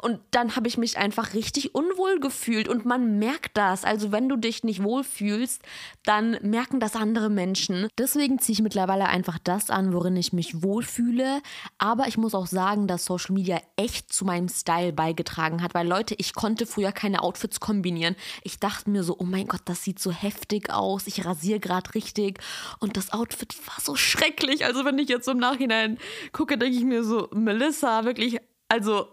Und 0.00 0.20
dann 0.30 0.56
habe 0.56 0.68
ich 0.68 0.76
mich 0.76 0.98
einfach 0.98 1.34
richtig 1.34 1.74
unwohl 1.74 2.20
gefühlt 2.20 2.68
und 2.68 2.84
man 2.84 3.18
merkt 3.18 3.56
das. 3.56 3.84
Also 3.84 4.12
wenn 4.12 4.28
du 4.28 4.36
dich 4.36 4.64
nicht 4.64 4.82
wohl 4.82 5.04
fühlst 5.04 5.62
dann 6.06 6.38
merken 6.40 6.80
das 6.80 6.94
andere 6.94 7.28
Menschen. 7.28 7.88
Deswegen 7.98 8.38
ziehe 8.38 8.54
ich 8.54 8.62
mittlerweile 8.62 9.08
einfach 9.08 9.38
das 9.42 9.70
an 9.70 9.92
worin 9.92 10.16
ich 10.16 10.32
mich 10.32 10.62
wohlfühle. 10.62 11.42
Aber 11.78 12.06
ich 12.06 12.16
muss 12.16 12.34
auch 12.34 12.46
sagen 12.46 12.86
dass 12.86 13.04
Social 13.04 13.34
Media 13.34 13.60
echt 13.76 14.12
zu 14.12 14.24
meinem 14.24 14.48
Style 14.48 14.92
beigetragen 14.92 15.62
hat. 15.62 15.74
Weil 15.74 15.88
Leute 15.88 16.14
ich 16.18 16.34
konnte 16.34 16.66
früher 16.66 16.92
keine 16.92 17.22
Outfits 17.22 17.60
kombinieren. 17.60 18.16
Ich 18.42 18.60
dachte 18.60 18.88
mir 18.88 19.02
so 19.02 19.16
oh 19.18 19.24
mein 19.24 19.48
Gott 19.48 19.62
das 19.64 19.82
sieht 19.82 19.98
so 19.98 20.12
heftig 20.12 20.70
aus. 20.70 21.06
Ich 21.06 21.24
rasiere 21.24 21.60
gerade 21.60 21.94
richtig. 21.94 22.38
Und 22.78 22.96
das 22.96 23.12
Outfit 23.12 23.56
war 23.66 23.80
so 23.82 23.96
schrecklich. 23.96 24.64
Also 24.64 24.84
wenn 24.84 24.98
ich 24.98 25.08
jetzt 25.08 25.28
im 25.28 25.38
Nachhinein 25.38 25.98
gucke 26.32 26.56
denke 26.56 26.78
ich 26.78 26.84
mir 26.84 26.95
mir 26.96 27.04
so, 27.04 27.28
Melissa, 27.32 28.04
wirklich, 28.04 28.38
also, 28.68 29.08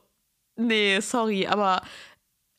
nee, 0.56 1.00
sorry, 1.00 1.48
aber 1.48 1.82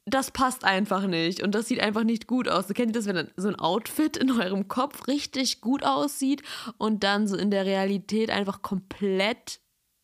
das 0.06 0.30
passt 0.30 0.64
einfach 0.64 1.06
nicht 1.06 1.42
und 1.42 1.54
das 1.54 1.68
sieht 1.68 1.80
einfach 1.80 2.04
nicht 2.04 2.26
gut 2.26 2.46
aus. 2.48 2.68
Kennt 2.68 2.90
ihr 2.90 3.00
das, 3.00 3.06
wenn 3.06 3.30
so 3.36 3.48
ein 3.48 3.58
Outfit 3.58 4.18
in 4.18 4.30
eurem 4.30 4.68
Kopf 4.68 5.06
richtig 5.08 5.62
gut 5.62 5.82
aussieht 5.82 6.42
und 6.76 7.02
dann 7.04 7.26
so 7.26 7.36
in 7.36 7.50
der 7.50 7.64
Realität 7.64 8.30
einfach 8.30 8.60
komplett 8.60 9.60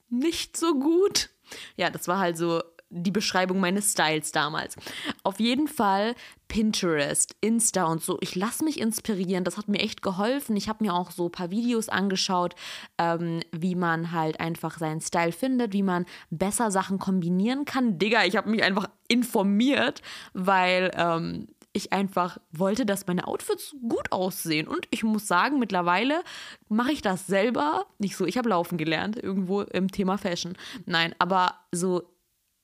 nicht 0.09 0.56
so 0.56 0.74
gut? 0.74 1.28
Ja, 1.76 1.90
das 1.90 2.09
war 2.09 2.18
halt 2.18 2.38
so 2.38 2.62
die 2.90 3.11
Beschreibung 3.11 3.61
meines 3.61 3.92
Styles 3.92 4.33
damals. 4.33 4.76
Auf 5.22 5.40
jeden 5.40 5.68
Fall 5.68 6.14
Pinterest, 6.48 7.37
Insta 7.40 7.85
und 7.85 8.03
so. 8.03 8.18
Ich 8.20 8.35
lasse 8.35 8.64
mich 8.64 8.81
inspirieren. 8.81 9.44
Das 9.44 9.57
hat 9.57 9.68
mir 9.68 9.79
echt 9.79 10.03
geholfen. 10.03 10.57
Ich 10.57 10.68
habe 10.68 10.85
mir 10.85 10.92
auch 10.92 11.12
so 11.12 11.26
ein 11.26 11.33
paar 11.33 11.50
Videos 11.50 11.88
angeschaut, 11.88 12.57
ähm, 12.98 13.40
wie 13.53 13.76
man 13.76 14.11
halt 14.11 14.40
einfach 14.40 14.79
seinen 14.79 15.00
Style 15.00 15.33
findet, 15.33 15.72
wie 15.72 15.85
man 15.85 16.07
besser 16.31 16.72
Sachen 16.72 16.98
kombinieren 16.98 17.64
kann. 17.64 17.98
Digga, 17.98 18.24
ich 18.24 18.37
habe 18.37 18.50
mich 18.50 18.64
einfach 18.64 18.88
informiert, 19.07 20.03
weil 20.33 20.90
ähm, 20.96 21.46
ich 21.72 21.92
einfach 21.92 22.38
wollte, 22.50 22.85
dass 22.85 23.07
meine 23.07 23.26
Outfits 23.29 23.76
gut 23.88 24.11
aussehen. 24.11 24.66
Und 24.66 24.87
ich 24.90 25.05
muss 25.05 25.26
sagen, 25.29 25.59
mittlerweile 25.59 26.22
mache 26.68 26.92
ich 26.92 27.03
das 27.03 27.26
selber. 27.26 27.87
Nicht 27.98 28.16
so, 28.16 28.26
ich 28.26 28.37
habe 28.37 28.48
laufen 28.48 28.76
gelernt, 28.76 29.16
irgendwo 29.16 29.62
im 29.62 29.90
Thema 29.90 30.18
Fashion. 30.18 30.57
Nein, 30.87 31.14
aber 31.18 31.55
so, 31.70 32.03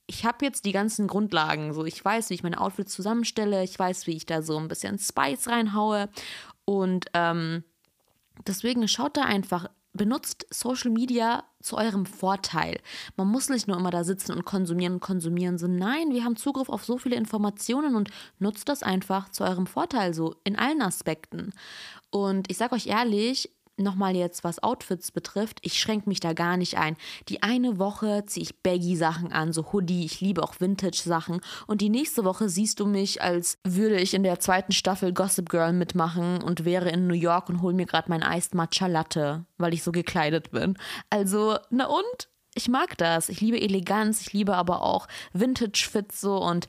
ich 0.07 0.25
habe 0.25 0.45
jetzt 0.45 0.65
die 0.65 0.73
ganzen 0.73 1.07
Grundlagen. 1.07 1.73
So, 1.73 1.85
ich 1.85 2.03
weiß, 2.05 2.31
wie 2.31 2.35
ich 2.35 2.43
meine 2.43 2.61
Outfits 2.61 2.93
zusammenstelle. 2.93 3.65
Ich 3.65 3.79
weiß, 3.79 4.07
wie 4.07 4.17
ich 4.17 4.27
da 4.27 4.43
so 4.43 4.57
ein 4.59 4.69
bisschen 4.69 4.99
Spice 4.99 5.49
reinhaue. 5.49 6.09
Und 6.65 7.07
ähm, 7.15 7.65
deswegen 8.47 8.87
schaut 8.89 9.17
da 9.17 9.23
einfach 9.23 9.69
benutzt 9.97 10.47
Social 10.51 10.91
Media 10.91 11.45
zu 11.61 11.77
eurem 11.77 12.07
Vorteil. 12.07 12.79
Man 13.17 13.29
muss 13.29 13.49
nicht 13.49 13.67
nur 13.67 13.77
immer 13.77 13.91
da 13.91 14.05
sitzen 14.05 14.33
und 14.33 14.45
konsumieren 14.45 14.95
und 14.95 15.01
konsumieren. 15.01 15.59
So, 15.59 15.67
nein, 15.67 16.11
wir 16.11 16.25
haben 16.25 16.37
Zugriff 16.37 16.69
auf 16.69 16.85
so 16.85 16.99
viele 16.99 17.17
Informationen 17.17 17.97
und 17.97 18.11
nutzt 18.39 18.69
das 18.69 18.83
einfach 18.83 19.31
zu 19.31 19.45
eurem 19.45 19.67
Vorteil, 19.67 20.15
so 20.15 20.37
in 20.45 20.57
allen 20.57 20.83
Aspekten. 20.83 21.53
Und 22.11 22.51
ich 22.51 22.59
sage 22.59 22.75
euch 22.75 22.87
ehrlich, 22.87 23.51
nochmal 23.77 24.17
jetzt, 24.17 24.45
was 24.45 24.63
Outfits 24.63 25.11
betrifft, 25.11 25.59
ich 25.63 25.79
schränke 25.79 26.09
mich 26.09 26.21
da 26.21 26.33
gar 26.33 26.57
nicht 26.57 26.79
ein. 26.79 26.97
Die 27.29 27.43
eine 27.43 27.79
Woche 27.79 28.25
ziehe 28.27 28.45
ich 28.45 28.63
Baggy-Sachen 28.63 29.33
an, 29.33 29.53
so 29.53 29.73
Hoodie, 29.73 30.05
ich 30.05 30.21
liebe 30.21 30.43
auch 30.43 30.55
Vintage-Sachen. 30.61 31.41
Und 31.67 31.81
die 31.81 31.91
nächste 31.91 32.25
Woche 32.25 32.49
siehst 32.49 32.81
du 32.81 32.87
mich, 32.87 33.23
als 33.23 33.59
würde 33.65 34.01
ich 34.01 34.15
in 34.15 34.23
der 34.23 34.41
zweiten 34.41 34.73
Staffel 34.73 35.13
Gossip 35.13 35.49
Girl 35.49 35.73
mitmachen 35.73 36.43
und 36.43 36.65
wäre 36.65 36.91
in 36.91 37.07
New 37.07 37.15
York 37.15 37.49
und 37.49 37.63
hole 37.63 37.75
mir 37.75 37.87
gerade 37.87 38.11
mein 38.11 38.23
Iced 38.23 38.55
Matcha 38.55 38.87
Latte, 38.87 39.45
weil 39.59 39.75
ich 39.75 39.83
so 39.83 39.93
gekleidet 39.93 40.51
bin. 40.51 40.79
Also, 41.11 41.59
na 41.71 41.87
und? 41.87 42.29
Ich 42.55 42.69
mag 42.69 42.97
das. 42.97 43.29
Ich 43.29 43.43
liebe 43.43 43.61
Eleganz, 43.61 44.23
ich 44.23 44.33
liebe 44.33 44.57
aber 44.57 44.81
auch 44.83 45.09
Vintage-Fits 45.35 46.23
so 46.23 46.39
und 46.39 46.69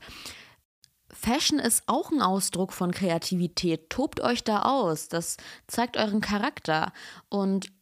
Fashion 1.20 1.58
ist 1.58 1.82
auch 1.86 2.12
ein 2.12 2.22
Ausdruck 2.22 2.72
von 2.72 2.92
Kreativität. 2.92 3.90
Tobt 3.90 4.20
euch 4.20 4.44
da 4.44 4.62
aus. 4.62 5.08
Das 5.08 5.36
zeigt 5.66 5.96
euren 5.96 6.20
Charakter. 6.20 6.92
Und 7.28 7.72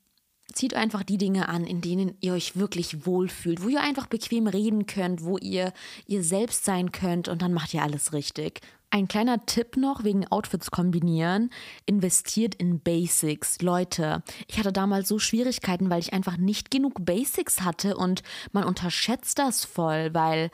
zieht 0.54 0.74
einfach 0.74 1.02
die 1.02 1.18
Dinge 1.18 1.48
an, 1.48 1.64
in 1.64 1.80
denen 1.80 2.16
ihr 2.20 2.32
euch 2.32 2.56
wirklich 2.56 3.04
wohlfühlt, 3.04 3.62
wo 3.62 3.68
ihr 3.68 3.82
einfach 3.82 4.06
bequem 4.06 4.46
reden 4.46 4.86
könnt, 4.86 5.22
wo 5.22 5.36
ihr 5.36 5.72
ihr 6.06 6.22
selbst 6.22 6.64
sein 6.64 6.92
könnt 6.92 7.28
und 7.28 7.42
dann 7.42 7.52
macht 7.52 7.74
ihr 7.74 7.82
alles 7.82 8.12
richtig. 8.12 8.60
Ein 8.90 9.08
kleiner 9.08 9.44
Tipp 9.46 9.76
noch 9.76 10.04
wegen 10.04 10.26
Outfits 10.28 10.70
kombinieren. 10.70 11.50
Investiert 11.86 12.54
in 12.54 12.80
Basics. 12.80 13.60
Leute, 13.60 14.22
ich 14.46 14.58
hatte 14.58 14.72
damals 14.72 15.08
so 15.08 15.18
Schwierigkeiten, 15.18 15.90
weil 15.90 16.00
ich 16.00 16.12
einfach 16.12 16.36
nicht 16.36 16.70
genug 16.70 17.04
Basics 17.04 17.62
hatte 17.62 17.96
und 17.96 18.22
man 18.52 18.64
unterschätzt 18.64 19.38
das 19.38 19.64
voll, 19.64 20.14
weil 20.14 20.50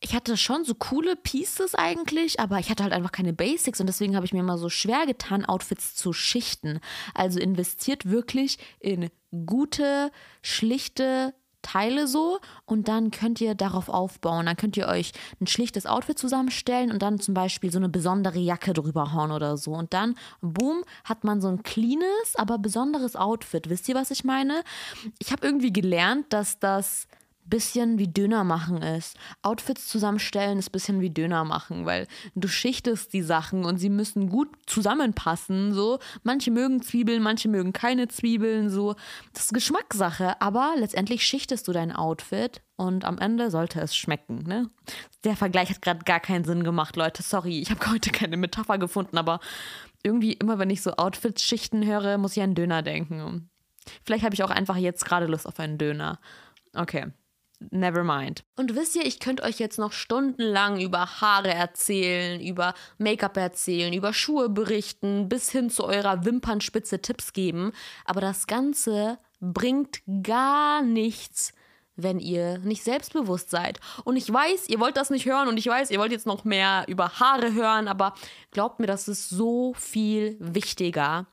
ich 0.00 0.14
hatte 0.14 0.36
schon 0.36 0.64
so 0.64 0.74
coole 0.74 1.16
Pieces 1.16 1.74
eigentlich, 1.74 2.40
aber 2.40 2.58
ich 2.58 2.68
hatte 2.68 2.82
halt 2.82 2.92
einfach 2.92 3.12
keine 3.12 3.32
Basics 3.32 3.80
und 3.80 3.86
deswegen 3.86 4.16
habe 4.16 4.26
ich 4.26 4.32
mir 4.32 4.40
immer 4.40 4.58
so 4.58 4.68
schwer 4.68 5.06
getan, 5.06 5.44
Outfits 5.44 5.94
zu 5.94 6.12
schichten. 6.12 6.80
Also 7.14 7.38
investiert 7.40 8.10
wirklich 8.10 8.58
in 8.80 9.08
gute, 9.46 10.10
schlichte 10.42 11.32
Teile 11.62 12.06
so 12.06 12.38
und 12.64 12.88
dann 12.88 13.10
könnt 13.10 13.40
ihr 13.40 13.54
darauf 13.54 13.88
aufbauen. 13.88 14.46
Dann 14.46 14.56
könnt 14.56 14.76
ihr 14.76 14.88
euch 14.88 15.12
ein 15.40 15.46
schlichtes 15.46 15.86
Outfit 15.86 16.18
zusammenstellen 16.18 16.90
und 16.90 17.02
dann 17.02 17.20
zum 17.20 17.34
Beispiel 17.34 17.70
so 17.70 17.78
eine 17.78 17.88
besondere 17.88 18.38
Jacke 18.38 18.72
drüber 18.72 19.12
hauen 19.12 19.32
oder 19.32 19.56
so. 19.56 19.72
Und 19.72 19.92
dann, 19.92 20.14
boom, 20.40 20.84
hat 21.04 21.24
man 21.24 21.40
so 21.40 21.48
ein 21.48 21.62
cleanes, 21.62 22.36
aber 22.36 22.58
besonderes 22.58 23.16
Outfit. 23.16 23.68
Wisst 23.68 23.88
ihr, 23.88 23.94
was 23.94 24.10
ich 24.10 24.24
meine? 24.24 24.62
Ich 25.18 25.32
habe 25.32 25.46
irgendwie 25.46 25.72
gelernt, 25.72 26.26
dass 26.30 26.58
das 26.58 27.08
bisschen 27.48 27.98
wie 27.98 28.08
Döner 28.08 28.44
machen 28.44 28.82
ist. 28.82 29.16
Outfits 29.42 29.88
zusammenstellen 29.88 30.58
ist 30.58 30.70
bisschen 30.70 31.00
wie 31.00 31.10
Döner 31.10 31.44
machen, 31.44 31.86
weil 31.86 32.06
du 32.34 32.48
schichtest 32.48 33.12
die 33.12 33.22
Sachen 33.22 33.64
und 33.64 33.78
sie 33.78 33.90
müssen 33.90 34.28
gut 34.28 34.48
zusammenpassen. 34.66 35.72
So, 35.72 35.98
manche 36.22 36.50
mögen 36.50 36.82
Zwiebeln, 36.82 37.22
manche 37.22 37.48
mögen 37.48 37.72
keine 37.72 38.08
Zwiebeln. 38.08 38.70
So, 38.70 38.94
das 39.32 39.44
ist 39.44 39.54
Geschmackssache. 39.54 40.40
Aber 40.40 40.74
letztendlich 40.76 41.24
schichtest 41.24 41.68
du 41.68 41.72
dein 41.72 41.92
Outfit 41.92 42.62
und 42.76 43.04
am 43.04 43.18
Ende 43.18 43.50
sollte 43.50 43.80
es 43.80 43.96
schmecken. 43.96 44.44
Ne? 44.44 44.70
Der 45.24 45.36
Vergleich 45.36 45.70
hat 45.70 45.82
gerade 45.82 46.04
gar 46.04 46.20
keinen 46.20 46.44
Sinn 46.44 46.64
gemacht, 46.64 46.96
Leute. 46.96 47.22
Sorry, 47.22 47.60
ich 47.60 47.70
habe 47.70 47.90
heute 47.90 48.10
keine 48.10 48.36
Metapher 48.36 48.78
gefunden, 48.78 49.18
aber 49.18 49.40
irgendwie 50.02 50.32
immer, 50.32 50.58
wenn 50.58 50.70
ich 50.70 50.82
so 50.82 50.92
Outfits-Schichten 50.92 51.84
höre, 51.84 52.18
muss 52.18 52.36
ich 52.36 52.42
an 52.42 52.54
Döner 52.54 52.82
denken. 52.82 53.50
Vielleicht 54.04 54.24
habe 54.24 54.34
ich 54.34 54.42
auch 54.42 54.50
einfach 54.50 54.76
jetzt 54.76 55.04
gerade 55.04 55.26
Lust 55.26 55.46
auf 55.46 55.58
einen 55.58 55.78
Döner. 55.78 56.20
Okay. 56.74 57.06
Never 57.70 58.04
mind. 58.04 58.44
Und 58.56 58.76
wisst 58.76 58.94
ihr, 58.94 59.04
ich 59.04 59.18
könnte 59.18 59.42
euch 59.42 59.58
jetzt 59.58 59.78
noch 59.78 59.92
stundenlang 59.92 60.80
über 60.80 61.20
Haare 61.20 61.52
erzählen, 61.52 62.40
über 62.40 62.72
Make-up 62.98 63.36
erzählen, 63.36 63.92
über 63.92 64.12
Schuhe 64.12 64.48
berichten, 64.48 65.28
bis 65.28 65.50
hin 65.50 65.68
zu 65.68 65.84
eurer 65.84 66.24
Wimpernspitze 66.24 67.02
Tipps 67.02 67.32
geben. 67.32 67.72
Aber 68.04 68.20
das 68.20 68.46
Ganze 68.46 69.18
bringt 69.40 70.02
gar 70.22 70.82
nichts, 70.82 71.52
wenn 71.96 72.20
ihr 72.20 72.58
nicht 72.58 72.84
selbstbewusst 72.84 73.50
seid. 73.50 73.80
Und 74.04 74.16
ich 74.16 74.32
weiß, 74.32 74.68
ihr 74.68 74.78
wollt 74.78 74.96
das 74.96 75.10
nicht 75.10 75.26
hören 75.26 75.48
und 75.48 75.56
ich 75.56 75.66
weiß, 75.66 75.90
ihr 75.90 75.98
wollt 75.98 76.12
jetzt 76.12 76.26
noch 76.26 76.44
mehr 76.44 76.84
über 76.86 77.18
Haare 77.18 77.52
hören, 77.52 77.88
aber 77.88 78.14
glaubt 78.52 78.78
mir, 78.78 78.86
das 78.86 79.08
ist 79.08 79.28
so 79.28 79.74
viel 79.74 80.36
wichtiger. 80.38 81.26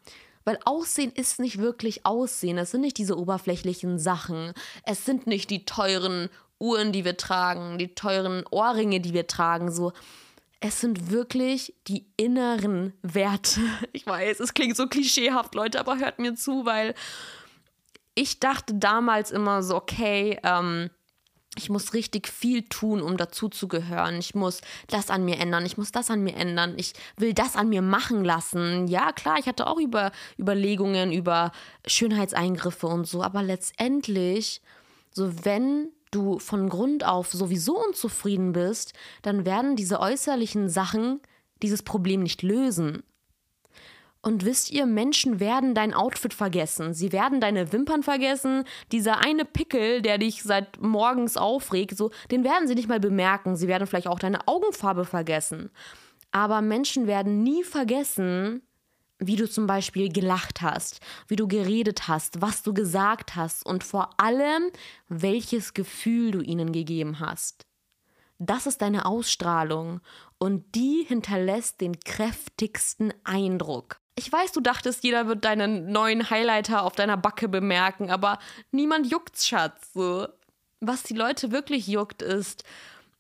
Weil 0.45 0.59
Aussehen 0.63 1.11
ist 1.11 1.39
nicht 1.39 1.57
wirklich 1.57 2.05
Aussehen. 2.05 2.57
Es 2.57 2.71
sind 2.71 2.81
nicht 2.81 2.97
diese 2.97 3.17
oberflächlichen 3.17 3.99
Sachen. 3.99 4.53
Es 4.83 5.03
sind 5.03 5.27
nicht 5.27 5.49
die 5.49 5.65
teuren 5.65 6.29
Uhren, 6.59 6.91
die 6.91 7.03
wir 7.03 7.17
tragen, 7.17 7.77
die 7.77 7.95
teuren 7.95 8.45
Ohrringe, 8.51 9.01
die 9.01 9.13
wir 9.13 9.27
tragen. 9.27 9.71
So, 9.71 9.91
es 10.59 10.79
sind 10.79 11.11
wirklich 11.11 11.73
die 11.87 12.05
inneren 12.15 12.93
Werte. 13.01 13.59
Ich 13.93 14.05
weiß, 14.05 14.39
es 14.39 14.53
klingt 14.53 14.77
so 14.77 14.87
klischeehaft, 14.87 15.55
Leute, 15.55 15.79
aber 15.79 15.97
hört 15.97 16.19
mir 16.19 16.35
zu, 16.35 16.65
weil 16.65 16.93
ich 18.13 18.39
dachte 18.39 18.75
damals 18.75 19.31
immer 19.31 19.63
so, 19.63 19.75
okay, 19.75 20.39
ähm, 20.43 20.89
ich 21.57 21.69
muss 21.69 21.93
richtig 21.93 22.27
viel 22.27 22.63
tun, 22.63 23.01
um 23.01 23.17
dazuzugehören. 23.17 24.17
Ich 24.19 24.35
muss 24.35 24.61
das 24.87 25.09
an 25.09 25.25
mir 25.25 25.39
ändern. 25.39 25.65
Ich 25.65 25.77
muss 25.77 25.91
das 25.91 26.09
an 26.09 26.23
mir 26.23 26.35
ändern. 26.35 26.73
Ich 26.77 26.93
will 27.17 27.33
das 27.33 27.55
an 27.55 27.69
mir 27.69 27.81
machen 27.81 28.23
lassen. 28.23 28.87
Ja, 28.87 29.11
klar, 29.11 29.37
ich 29.39 29.47
hatte 29.47 29.67
auch 29.67 29.79
über 29.79 30.11
Überlegungen 30.37 31.11
über 31.11 31.51
Schönheitseingriffe 31.87 32.87
und 32.87 33.07
so. 33.07 33.23
Aber 33.23 33.41
letztendlich, 33.41 34.61
so 35.11 35.45
wenn 35.45 35.89
du 36.11 36.39
von 36.39 36.69
Grund 36.69 37.05
auf 37.05 37.31
sowieso 37.31 37.83
unzufrieden 37.83 38.53
bist, 38.53 38.93
dann 39.21 39.45
werden 39.45 39.75
diese 39.75 39.99
äußerlichen 39.99 40.69
Sachen 40.69 41.21
dieses 41.61 41.83
Problem 41.83 42.21
nicht 42.23 42.41
lösen. 42.43 43.03
Und 44.25 44.43
wisst 44.43 44.71
ihr, 44.71 44.87
Menschen 44.87 45.39
werden 45.39 45.75
dein 45.75 45.93
Outfit 45.93 46.33
vergessen. 46.33 46.95
Sie 46.95 47.11
werden 47.11 47.39
deine 47.39 47.71
Wimpern 47.71 48.01
vergessen. 48.01 48.63
Dieser 48.91 49.19
eine 49.23 49.45
Pickel, 49.45 50.01
der 50.01 50.17
dich 50.17 50.41
seit 50.41 50.81
morgens 50.81 51.37
aufregt, 51.37 51.95
so, 51.95 52.09
den 52.31 52.43
werden 52.43 52.67
sie 52.67 52.73
nicht 52.73 52.89
mal 52.89 52.99
bemerken. 52.99 53.55
Sie 53.55 53.67
werden 53.67 53.85
vielleicht 53.85 54.07
auch 54.07 54.17
deine 54.17 54.47
Augenfarbe 54.47 55.05
vergessen. 55.05 55.69
Aber 56.31 56.61
Menschen 56.61 57.05
werden 57.05 57.43
nie 57.43 57.63
vergessen, 57.63 58.63
wie 59.19 59.35
du 59.35 59.47
zum 59.47 59.67
Beispiel 59.67 60.11
gelacht 60.11 60.63
hast, 60.63 61.01
wie 61.27 61.35
du 61.35 61.47
geredet 61.47 62.07
hast, 62.07 62.41
was 62.41 62.63
du 62.63 62.73
gesagt 62.73 63.35
hast 63.35 63.63
und 63.63 63.83
vor 63.83 64.09
allem, 64.17 64.71
welches 65.07 65.75
Gefühl 65.75 66.31
du 66.31 66.41
ihnen 66.41 66.71
gegeben 66.71 67.19
hast. 67.19 67.67
Das 68.39 68.65
ist 68.65 68.81
deine 68.81 69.05
Ausstrahlung 69.05 70.01
und 70.39 70.73
die 70.73 71.05
hinterlässt 71.07 71.79
den 71.79 71.99
kräftigsten 71.99 73.13
Eindruck. 73.23 73.99
Ich 74.17 74.31
weiß, 74.31 74.53
du 74.53 74.61
dachtest, 74.61 75.03
jeder 75.03 75.27
wird 75.27 75.43
deinen 75.43 75.91
neuen 75.91 76.29
Highlighter 76.29 76.83
auf 76.83 76.95
deiner 76.95 77.17
Backe 77.17 77.49
bemerken, 77.49 78.09
aber 78.09 78.39
niemand 78.71 79.07
juckt's, 79.07 79.45
Schatz. 79.45 79.91
Was 80.79 81.03
die 81.03 81.15
Leute 81.15 81.51
wirklich 81.51 81.87
juckt, 81.87 82.21
ist 82.21 82.63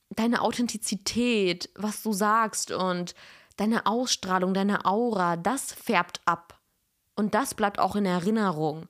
deine 0.09 0.41
Authentizität, 0.41 1.69
was 1.75 2.01
du 2.01 2.13
sagst 2.13 2.71
und 2.71 3.13
deine 3.57 3.85
Ausstrahlung, 3.85 4.53
deine 4.53 4.85
Aura, 4.85 5.35
das 5.35 5.73
färbt 5.73 6.21
ab. 6.25 6.59
Und 7.15 7.33
das 7.33 7.55
bleibt 7.55 7.79
auch 7.79 7.95
in 7.95 8.05
Erinnerung. 8.05 8.87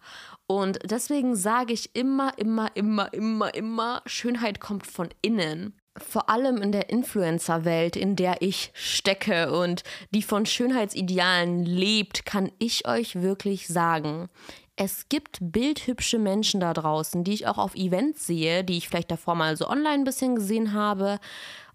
Und 0.47 0.79
deswegen 0.83 1.35
sage 1.35 1.73
ich 1.73 1.95
immer, 1.95 2.37
immer, 2.37 2.75
immer, 2.75 3.13
immer, 3.13 3.53
immer, 3.53 4.01
Schönheit 4.05 4.59
kommt 4.59 4.85
von 4.85 5.09
innen 5.21 5.75
vor 5.97 6.29
allem 6.29 6.61
in 6.61 6.71
der 6.71 6.89
Influencer-Welt, 6.89 7.95
in 7.95 8.15
der 8.15 8.41
ich 8.41 8.71
stecke 8.73 9.57
und 9.57 9.83
die 10.11 10.21
von 10.21 10.45
Schönheitsidealen 10.45 11.63
lebt, 11.63 12.25
kann 12.25 12.51
ich 12.59 12.87
euch 12.87 13.21
wirklich 13.21 13.67
sagen, 13.67 14.29
es 14.75 15.07
gibt 15.07 15.37
bildhübsche 15.39 16.19
Menschen 16.19 16.59
da 16.59 16.73
draußen, 16.73 17.23
die 17.23 17.33
ich 17.33 17.47
auch 17.47 17.57
auf 17.57 17.75
Events 17.75 18.25
sehe, 18.25 18.63
die 18.63 18.77
ich 18.77 18.89
vielleicht 18.89 19.09
davor 19.09 19.35
mal 19.35 19.55
so 19.55 19.69
online 19.69 20.01
ein 20.01 20.03
bisschen 20.03 20.35
gesehen 20.35 20.73
habe 20.73 21.19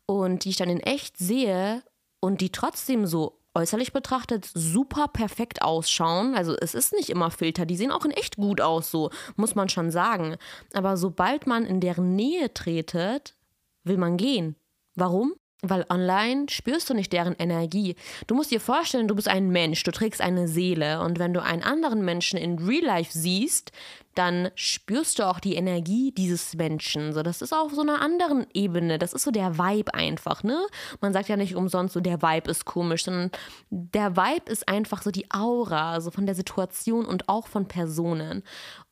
und 0.05 0.45
die 0.45 0.51
ich 0.51 0.57
dann 0.57 0.69
in 0.69 0.81
echt 0.81 1.17
sehe 1.17 1.83
und 2.21 2.43
die 2.43 2.53
trotzdem 2.53 3.07
so 3.07 3.39
äußerlich 3.55 3.93
betrachtet 3.93 4.49
super 4.53 5.09
perfekt 5.09 5.63
ausschauen. 5.63 6.35
Also 6.35 6.55
es 6.61 6.75
ist 6.75 6.93
nicht 6.93 7.11
immer 7.11 7.31
Filter, 7.31 7.65
die 7.67 7.77
sehen 7.77 7.91
auch 7.91 8.05
in 8.05 8.11
echt 8.11 8.37
gut 8.37 8.61
aus, 8.61 8.91
so 8.91 9.11
muss 9.37 9.55
man 9.55 9.69
schon 9.69 9.91
sagen. 9.91 10.37
Aber 10.75 10.97
sobald 10.97 11.47
man 11.47 11.65
in 11.65 11.81
deren 11.81 12.15
Nähe 12.15 12.53
tretet, 12.53 13.35
will 13.85 13.97
man 13.97 14.17
gehen. 14.17 14.57
Warum? 14.95 15.35
Weil 15.63 15.85
online 15.91 16.47
spürst 16.49 16.89
du 16.89 16.95
nicht 16.95 17.13
deren 17.13 17.35
Energie. 17.35 17.95
Du 18.27 18.35
musst 18.35 18.51
dir 18.51 18.61
vorstellen, 18.61 19.09
du 19.09 19.15
bist 19.15 19.29
ein 19.29 19.51
Mensch, 19.51 19.83
du 19.83 19.91
trägst 19.91 20.23
eine 20.23 20.49
Seele. 20.49 21.03
Und 21.03 21.19
wenn 21.19 21.35
du 21.35 21.43
einen 21.43 21.63
anderen 21.63 22.03
Menschen 22.03 22.39
in 22.39 22.59
Real 22.59 22.85
Life 22.85 23.11
siehst, 23.13 23.71
dann 24.15 24.51
spürst 24.55 25.19
du 25.19 25.27
auch 25.27 25.39
die 25.39 25.55
Energie 25.55 26.13
dieses 26.13 26.55
Menschen. 26.55 27.13
So, 27.13 27.23
das 27.23 27.43
ist 27.43 27.53
auf 27.53 27.73
so 27.75 27.83
einer 27.83 28.01
anderen 28.01 28.47
Ebene. 28.55 28.99
Das 28.99 29.13
ist 29.13 29.23
so 29.23 29.31
der 29.31 29.59
Vibe 29.59 29.93
einfach, 29.93 30.43
ne? 30.43 30.67
Man 31.03 31.13
sagt 31.13 31.29
ja 31.29 31.37
nicht 31.37 31.55
umsonst 31.55 31.93
so, 31.93 32.01
der 32.01 32.23
Vibe 32.23 32.51
ist 32.51 32.65
komisch, 32.65 33.05
sondern 33.05 33.31
der 33.69 34.17
Vibe 34.17 34.51
ist 34.51 34.67
einfach 34.67 35.03
so 35.03 35.11
die 35.11 35.31
Aura, 35.31 36.01
so 36.01 36.11
von 36.11 36.25
der 36.25 36.35
Situation 36.35 37.05
und 37.05 37.29
auch 37.29 37.47
von 37.47 37.69
Personen. 37.69 38.43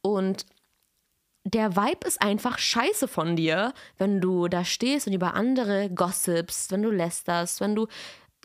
Und 0.02 0.44
der 1.54 1.76
Vibe 1.76 2.06
ist 2.06 2.20
einfach 2.20 2.58
scheiße 2.58 3.08
von 3.08 3.36
dir, 3.36 3.72
wenn 3.96 4.20
du 4.20 4.48
da 4.48 4.64
stehst 4.64 5.06
und 5.06 5.12
über 5.12 5.34
andere 5.34 5.90
gossipst, 5.90 6.72
wenn 6.72 6.82
du 6.82 6.90
lästerst, 6.90 7.60
wenn 7.60 7.74
du 7.74 7.86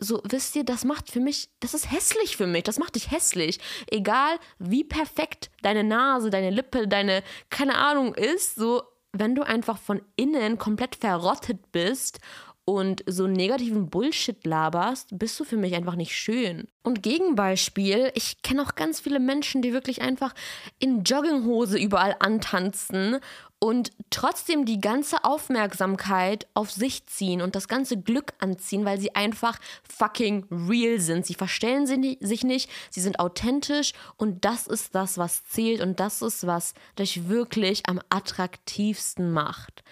so, 0.00 0.20
wisst 0.24 0.56
ihr, 0.56 0.64
das 0.64 0.84
macht 0.84 1.10
für 1.10 1.20
mich, 1.20 1.50
das 1.60 1.72
ist 1.72 1.90
hässlich 1.90 2.36
für 2.36 2.46
mich, 2.46 2.64
das 2.64 2.78
macht 2.78 2.96
dich 2.96 3.10
hässlich. 3.10 3.60
Egal 3.88 4.38
wie 4.58 4.82
perfekt 4.82 5.50
deine 5.62 5.84
Nase, 5.84 6.30
deine 6.30 6.50
Lippe, 6.50 6.88
deine, 6.88 7.22
keine 7.48 7.76
Ahnung 7.78 8.14
ist, 8.14 8.56
so, 8.56 8.82
wenn 9.12 9.36
du 9.36 9.42
einfach 9.42 9.78
von 9.78 10.02
innen 10.16 10.58
komplett 10.58 10.96
verrottet 10.96 11.70
bist 11.70 12.18
und 12.66 13.04
so 13.06 13.26
negativen 13.26 13.90
Bullshit 13.90 14.44
laberst, 14.46 15.18
bist 15.18 15.38
du 15.38 15.44
für 15.44 15.56
mich 15.56 15.74
einfach 15.74 15.96
nicht 15.96 16.16
schön. 16.16 16.66
Und 16.82 17.02
Gegenbeispiel, 17.02 18.10
ich 18.14 18.42
kenne 18.42 18.62
auch 18.62 18.74
ganz 18.74 19.00
viele 19.00 19.20
Menschen, 19.20 19.60
die 19.60 19.72
wirklich 19.72 20.00
einfach 20.00 20.34
in 20.78 21.02
Jogginghose 21.02 21.78
überall 21.78 22.16
antanzen 22.20 23.18
und 23.58 23.90
trotzdem 24.10 24.64
die 24.64 24.80
ganze 24.80 25.24
Aufmerksamkeit 25.24 26.46
auf 26.54 26.70
sich 26.70 27.06
ziehen 27.06 27.42
und 27.42 27.54
das 27.54 27.68
ganze 27.68 27.98
Glück 27.98 28.32
anziehen, 28.38 28.84
weil 28.84 28.98
sie 28.98 29.14
einfach 29.14 29.58
fucking 29.88 30.46
real 30.50 31.00
sind. 31.00 31.24
Sie 31.24 31.34
verstellen 31.34 31.86
sich 31.86 32.44
nicht, 32.44 32.70
sie 32.90 33.00
sind 33.00 33.18
authentisch 33.20 33.92
und 34.16 34.44
das 34.44 34.66
ist 34.66 34.94
das, 34.94 35.18
was 35.18 35.44
zählt 35.44 35.80
und 35.80 36.00
das 36.00 36.22
ist, 36.22 36.46
was 36.46 36.74
dich 36.98 37.28
wirklich 37.28 37.88
am 37.88 38.00
attraktivsten 38.10 39.32
macht. 39.32 39.82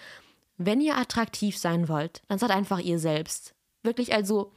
Wenn 0.65 0.81
ihr 0.81 0.97
attraktiv 0.97 1.57
sein 1.57 1.89
wollt, 1.89 2.21
dann 2.27 2.39
seid 2.39 2.51
einfach 2.51 2.79
ihr 2.79 2.99
selbst. 2.99 3.53
Wirklich, 3.83 4.13
also, 4.13 4.53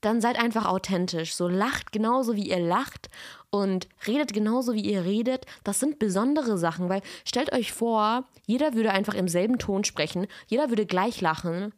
dann 0.00 0.20
seid 0.20 0.38
einfach 0.38 0.66
authentisch. 0.66 1.34
So 1.34 1.48
lacht 1.48 1.92
genauso 1.92 2.36
wie 2.36 2.48
ihr 2.48 2.60
lacht 2.60 3.10
und 3.50 3.88
redet 4.06 4.32
genauso 4.32 4.74
wie 4.74 4.84
ihr 4.84 5.04
redet. 5.04 5.46
Das 5.64 5.80
sind 5.80 5.98
besondere 5.98 6.58
Sachen, 6.58 6.88
weil 6.88 7.02
stellt 7.24 7.52
euch 7.52 7.72
vor, 7.72 8.24
jeder 8.46 8.74
würde 8.74 8.92
einfach 8.92 9.14
im 9.14 9.28
selben 9.28 9.58
Ton 9.58 9.84
sprechen, 9.84 10.26
jeder 10.46 10.68
würde 10.68 10.86
gleich 10.86 11.20
lachen 11.20 11.74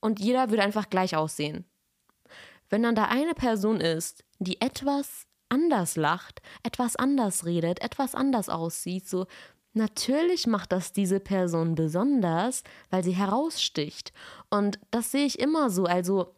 und 0.00 0.20
jeder 0.20 0.50
würde 0.50 0.62
einfach 0.62 0.90
gleich 0.90 1.16
aussehen. 1.16 1.64
Wenn 2.68 2.82
dann 2.82 2.94
da 2.94 3.04
eine 3.04 3.34
Person 3.34 3.80
ist, 3.80 4.24
die 4.38 4.60
etwas 4.60 5.26
anders 5.48 5.96
lacht, 5.96 6.42
etwas 6.62 6.96
anders 6.96 7.44
redet, 7.44 7.80
etwas 7.80 8.14
anders 8.14 8.48
aussieht, 8.48 9.08
so 9.08 9.26
Natürlich 9.76 10.46
macht 10.46 10.72
das 10.72 10.92
diese 10.94 11.20
Person 11.20 11.74
besonders, 11.74 12.62
weil 12.88 13.04
sie 13.04 13.12
heraussticht. 13.12 14.14
Und 14.48 14.78
das 14.90 15.10
sehe 15.10 15.26
ich 15.26 15.38
immer 15.38 15.68
so. 15.68 15.84
Also 15.84 16.32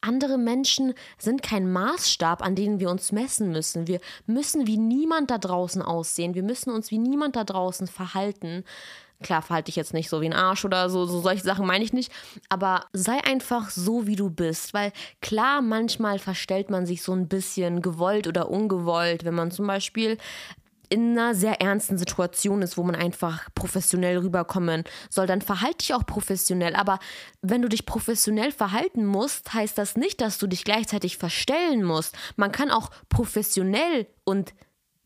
andere 0.00 0.38
Menschen 0.38 0.94
sind 1.18 1.42
kein 1.42 1.72
Maßstab, 1.72 2.42
an 2.42 2.54
denen 2.54 2.78
wir 2.78 2.90
uns 2.90 3.10
messen 3.10 3.50
müssen. 3.50 3.88
Wir 3.88 3.98
müssen 4.26 4.68
wie 4.68 4.76
niemand 4.76 5.32
da 5.32 5.38
draußen 5.38 5.82
aussehen. 5.82 6.36
Wir 6.36 6.44
müssen 6.44 6.70
uns 6.70 6.92
wie 6.92 6.98
niemand 6.98 7.34
da 7.34 7.42
draußen 7.42 7.88
verhalten. 7.88 8.62
Klar, 9.20 9.42
verhalte 9.42 9.70
ich 9.70 9.76
jetzt 9.76 9.92
nicht 9.92 10.08
so 10.08 10.20
wie 10.20 10.26
ein 10.26 10.32
Arsch 10.32 10.64
oder 10.64 10.88
so, 10.90 11.06
so 11.06 11.20
solche 11.20 11.42
Sachen 11.42 11.66
meine 11.66 11.82
ich 11.82 11.92
nicht. 11.92 12.12
Aber 12.50 12.84
sei 12.92 13.18
einfach 13.24 13.70
so, 13.70 14.06
wie 14.06 14.14
du 14.14 14.30
bist. 14.30 14.74
Weil 14.74 14.92
klar, 15.20 15.60
manchmal 15.60 16.20
verstellt 16.20 16.70
man 16.70 16.86
sich 16.86 17.02
so 17.02 17.12
ein 17.14 17.26
bisschen 17.26 17.82
gewollt 17.82 18.28
oder 18.28 18.48
ungewollt, 18.48 19.24
wenn 19.24 19.34
man 19.34 19.50
zum 19.50 19.66
Beispiel 19.66 20.18
in 20.94 21.18
einer 21.18 21.34
sehr 21.34 21.60
ernsten 21.60 21.98
Situation 21.98 22.62
ist, 22.62 22.78
wo 22.78 22.84
man 22.84 22.94
einfach 22.94 23.48
professionell 23.56 24.18
rüberkommen 24.18 24.84
soll, 25.10 25.26
dann 25.26 25.42
verhalte 25.42 25.78
dich 25.78 25.92
auch 25.92 26.06
professionell. 26.06 26.76
Aber 26.76 27.00
wenn 27.42 27.62
du 27.62 27.68
dich 27.68 27.84
professionell 27.84 28.52
verhalten 28.52 29.04
musst, 29.04 29.52
heißt 29.52 29.76
das 29.76 29.96
nicht, 29.96 30.20
dass 30.20 30.38
du 30.38 30.46
dich 30.46 30.62
gleichzeitig 30.62 31.18
verstellen 31.18 31.82
musst. 31.82 32.14
Man 32.36 32.52
kann 32.52 32.70
auch 32.70 32.90
professionell 33.08 34.06
und 34.22 34.54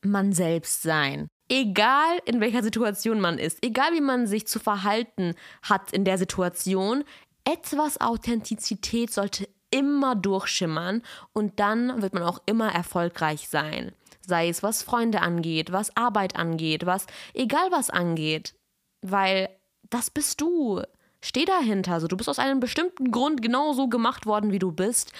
man 0.02 0.34
selbst 0.34 0.82
sein. 0.82 1.26
Egal 1.48 2.18
in 2.26 2.42
welcher 2.42 2.62
Situation 2.62 3.18
man 3.18 3.38
ist, 3.38 3.64
egal 3.64 3.94
wie 3.94 4.02
man 4.02 4.26
sich 4.26 4.46
zu 4.46 4.60
verhalten 4.60 5.34
hat 5.62 5.90
in 5.94 6.04
der 6.04 6.18
Situation, 6.18 7.02
etwas 7.44 7.98
Authentizität 7.98 9.10
sollte 9.10 9.48
immer 9.70 10.14
durchschimmern 10.14 11.00
und 11.32 11.60
dann 11.60 12.02
wird 12.02 12.12
man 12.12 12.24
auch 12.24 12.42
immer 12.44 12.70
erfolgreich 12.74 13.48
sein 13.48 13.92
sei 14.28 14.48
es 14.48 14.62
was 14.62 14.82
Freunde 14.82 15.22
angeht, 15.22 15.72
was 15.72 15.96
Arbeit 15.96 16.36
angeht, 16.36 16.86
was 16.86 17.06
egal 17.34 17.70
was 17.70 17.90
angeht, 17.90 18.54
weil 19.02 19.48
das 19.90 20.10
bist 20.10 20.40
du. 20.40 20.82
Steh 21.20 21.44
dahinter. 21.44 21.94
Also 21.94 22.06
du 22.06 22.16
bist 22.16 22.28
aus 22.28 22.38
einem 22.38 22.60
bestimmten 22.60 23.10
Grund 23.10 23.42
genauso 23.42 23.88
gemacht 23.88 24.26
worden, 24.26 24.52
wie 24.52 24.60
du 24.60 24.70
bist. 24.70 25.12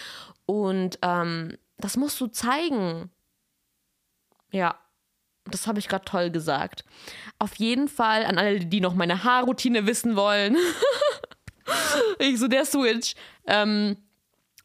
Und 0.46 0.98
ähm, 1.02 1.56
das 1.78 1.96
musst 1.96 2.20
du 2.20 2.28
zeigen. 2.28 3.10
Ja, 4.52 4.78
das 5.46 5.66
habe 5.66 5.78
ich 5.78 5.88
gerade 5.88 6.04
toll 6.04 6.30
gesagt. 6.30 6.84
Auf 7.38 7.56
jeden 7.56 7.88
Fall 7.88 8.24
an 8.24 8.38
alle, 8.38 8.60
die 8.60 8.80
noch 8.80 8.94
meine 8.94 9.24
Haarroutine 9.24 9.86
wissen 9.86 10.14
wollen. 10.14 10.56
ich 12.18 12.38
so 12.38 12.46
der 12.46 12.64
Switch. 12.64 13.14
Ähm, 13.46 13.96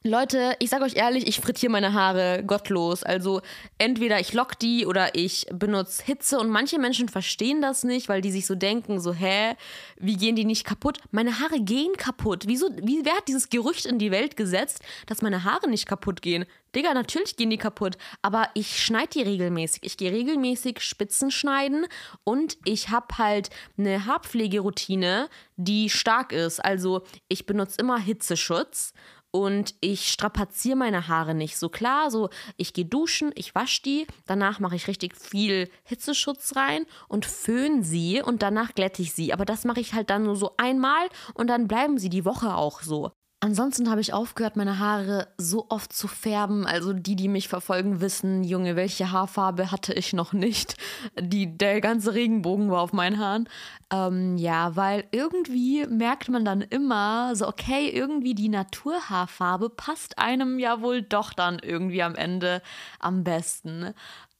Leute, 0.05 0.57
ich 0.59 0.69
sage 0.69 0.83
euch 0.83 0.97
ehrlich, 0.97 1.27
ich 1.27 1.39
frittiere 1.39 1.71
meine 1.71 1.93
Haare 1.93 2.43
gottlos. 2.45 3.03
Also 3.03 3.39
entweder 3.77 4.19
ich 4.19 4.33
lock 4.33 4.59
die 4.59 4.85
oder 4.85 5.15
ich 5.15 5.45
benutze 5.49 6.03
Hitze 6.03 6.39
und 6.39 6.49
manche 6.49 6.77
Menschen 6.77 7.07
verstehen 7.07 7.61
das 7.61 7.85
nicht, 7.85 8.09
weil 8.09 8.19
die 8.19 8.33
sich 8.33 8.45
so 8.45 8.53
denken, 8.53 8.99
so 8.99 9.13
hä, 9.13 9.55
wie 9.95 10.17
gehen 10.17 10.35
die 10.35 10.43
nicht 10.43 10.65
kaputt? 10.65 10.97
Meine 11.11 11.39
Haare 11.39 11.61
gehen 11.61 11.93
kaputt. 11.95 12.43
Wieso, 12.47 12.67
wie, 12.81 13.05
wer 13.05 13.15
hat 13.15 13.29
dieses 13.29 13.49
Gerücht 13.49 13.85
in 13.85 13.97
die 13.97 14.11
Welt 14.11 14.35
gesetzt, 14.35 14.81
dass 15.05 15.21
meine 15.21 15.45
Haare 15.45 15.69
nicht 15.69 15.85
kaputt 15.85 16.21
gehen? 16.21 16.43
Digga, 16.75 16.93
natürlich 16.93 17.37
gehen 17.37 17.51
die 17.51 17.57
kaputt, 17.57 17.97
aber 18.21 18.49
ich 18.55 18.83
schneide 18.83 19.11
die 19.13 19.21
regelmäßig. 19.21 19.83
Ich 19.85 19.95
gehe 19.95 20.11
regelmäßig 20.11 20.81
Spitzen 20.81 21.31
schneiden 21.31 21.85
und 22.25 22.57
ich 22.65 22.89
habe 22.89 23.17
halt 23.17 23.51
eine 23.77 24.05
Haarpflegeroutine, 24.05 25.29
die 25.55 25.89
stark 25.89 26.33
ist. 26.33 26.59
Also 26.59 27.03
ich 27.29 27.45
benutze 27.45 27.77
immer 27.79 27.99
Hitzeschutz 27.99 28.91
und 29.35 29.73
ich 29.81 30.11
strapaziere 30.11 30.75
meine 30.75 31.07
Haare 31.07 31.33
nicht. 31.33 31.57
So 31.57 31.67
klar, 31.67 32.11
so 32.11 32.29
ich 32.55 32.71
gehe 32.71 32.85
duschen, 32.85 33.31
ich 33.33 33.55
wasche 33.55 33.81
die, 33.81 34.07
danach 34.27 34.59
mache 34.59 34.75
ich 34.75 34.87
richtig 34.87 35.17
viel 35.17 35.71
Hitzeschutz 35.83 36.55
rein 36.55 36.85
und 37.07 37.25
föhn 37.25 37.81
sie 37.83 38.21
und 38.21 38.43
danach 38.43 38.75
glätte 38.75 39.01
ich 39.01 39.13
sie. 39.13 39.33
Aber 39.33 39.43
das 39.43 39.65
mache 39.65 39.79
ich 39.79 39.95
halt 39.95 40.11
dann 40.11 40.23
nur 40.23 40.35
so 40.35 40.51
einmal 40.57 41.09
und 41.33 41.47
dann 41.47 41.67
bleiben 41.67 41.97
sie 41.97 42.09
die 42.09 42.25
Woche 42.25 42.55
auch 42.55 42.81
so. 42.83 43.11
Ansonsten 43.43 43.89
habe 43.89 43.99
ich 43.99 44.13
aufgehört, 44.13 44.55
meine 44.55 44.79
Haare 44.79 45.27
so 45.37 45.65
oft 45.67 45.91
zu 45.91 46.07
färben. 46.07 46.65
Also 46.65 46.93
die, 46.93 47.17
die 47.17 47.27
mich 47.27 47.49
verfolgen, 47.49 47.99
wissen, 47.99 48.45
Junge, 48.45 48.77
welche 48.77 49.11
Haarfarbe 49.11 49.69
hatte 49.69 49.91
ich 49.91 50.13
noch 50.13 50.31
nicht. 50.31 50.77
Die, 51.19 51.57
der 51.57 51.81
ganze 51.81 52.13
Regenbogen 52.13 52.71
war 52.71 52.79
auf 52.79 52.93
meinen 52.93 53.19
Haaren. 53.19 53.49
Ähm, 53.91 54.37
ja, 54.37 54.77
weil 54.77 55.03
irgendwie 55.11 55.85
merkt 55.87 56.29
man 56.29 56.45
dann 56.45 56.61
immer 56.61 57.35
so, 57.35 57.45
okay, 57.45 57.89
irgendwie 57.89 58.33
die 58.33 58.47
Naturhaarfarbe 58.47 59.69
passt 59.69 60.19
einem 60.19 60.57
ja 60.57 60.79
wohl 60.79 61.01
doch 61.01 61.33
dann 61.33 61.59
irgendwie 61.59 62.01
am 62.01 62.15
Ende 62.15 62.61
am 62.99 63.25
besten. 63.25 63.93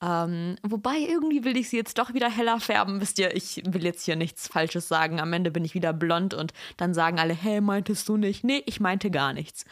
Ähm, 0.04 0.56
wobei 0.62 0.98
irgendwie 0.98 1.44
will 1.44 1.56
ich 1.56 1.70
sie 1.70 1.76
jetzt 1.78 1.98
doch 1.98 2.12
wieder 2.12 2.28
heller 2.28 2.60
färben. 2.60 3.00
Wisst 3.00 3.18
ihr, 3.18 3.34
ich 3.34 3.62
will 3.66 3.84
jetzt 3.84 4.04
hier 4.04 4.16
nichts 4.16 4.48
Falsches 4.48 4.86
sagen. 4.86 5.18
Am 5.18 5.32
Ende 5.32 5.50
bin 5.50 5.64
ich 5.64 5.74
wieder 5.74 5.94
blond 5.94 6.34
und 6.34 6.52
dann 6.76 6.92
sagen 6.92 7.18
alle, 7.18 7.32
hey, 7.32 7.60
meintest 7.62 8.08
du 8.08 8.16
nicht? 8.18 8.44
Nee, 8.44 8.62
ich 8.66 8.80
meinte 8.80 9.10
gar 9.10 9.32
nichts. 9.32 9.64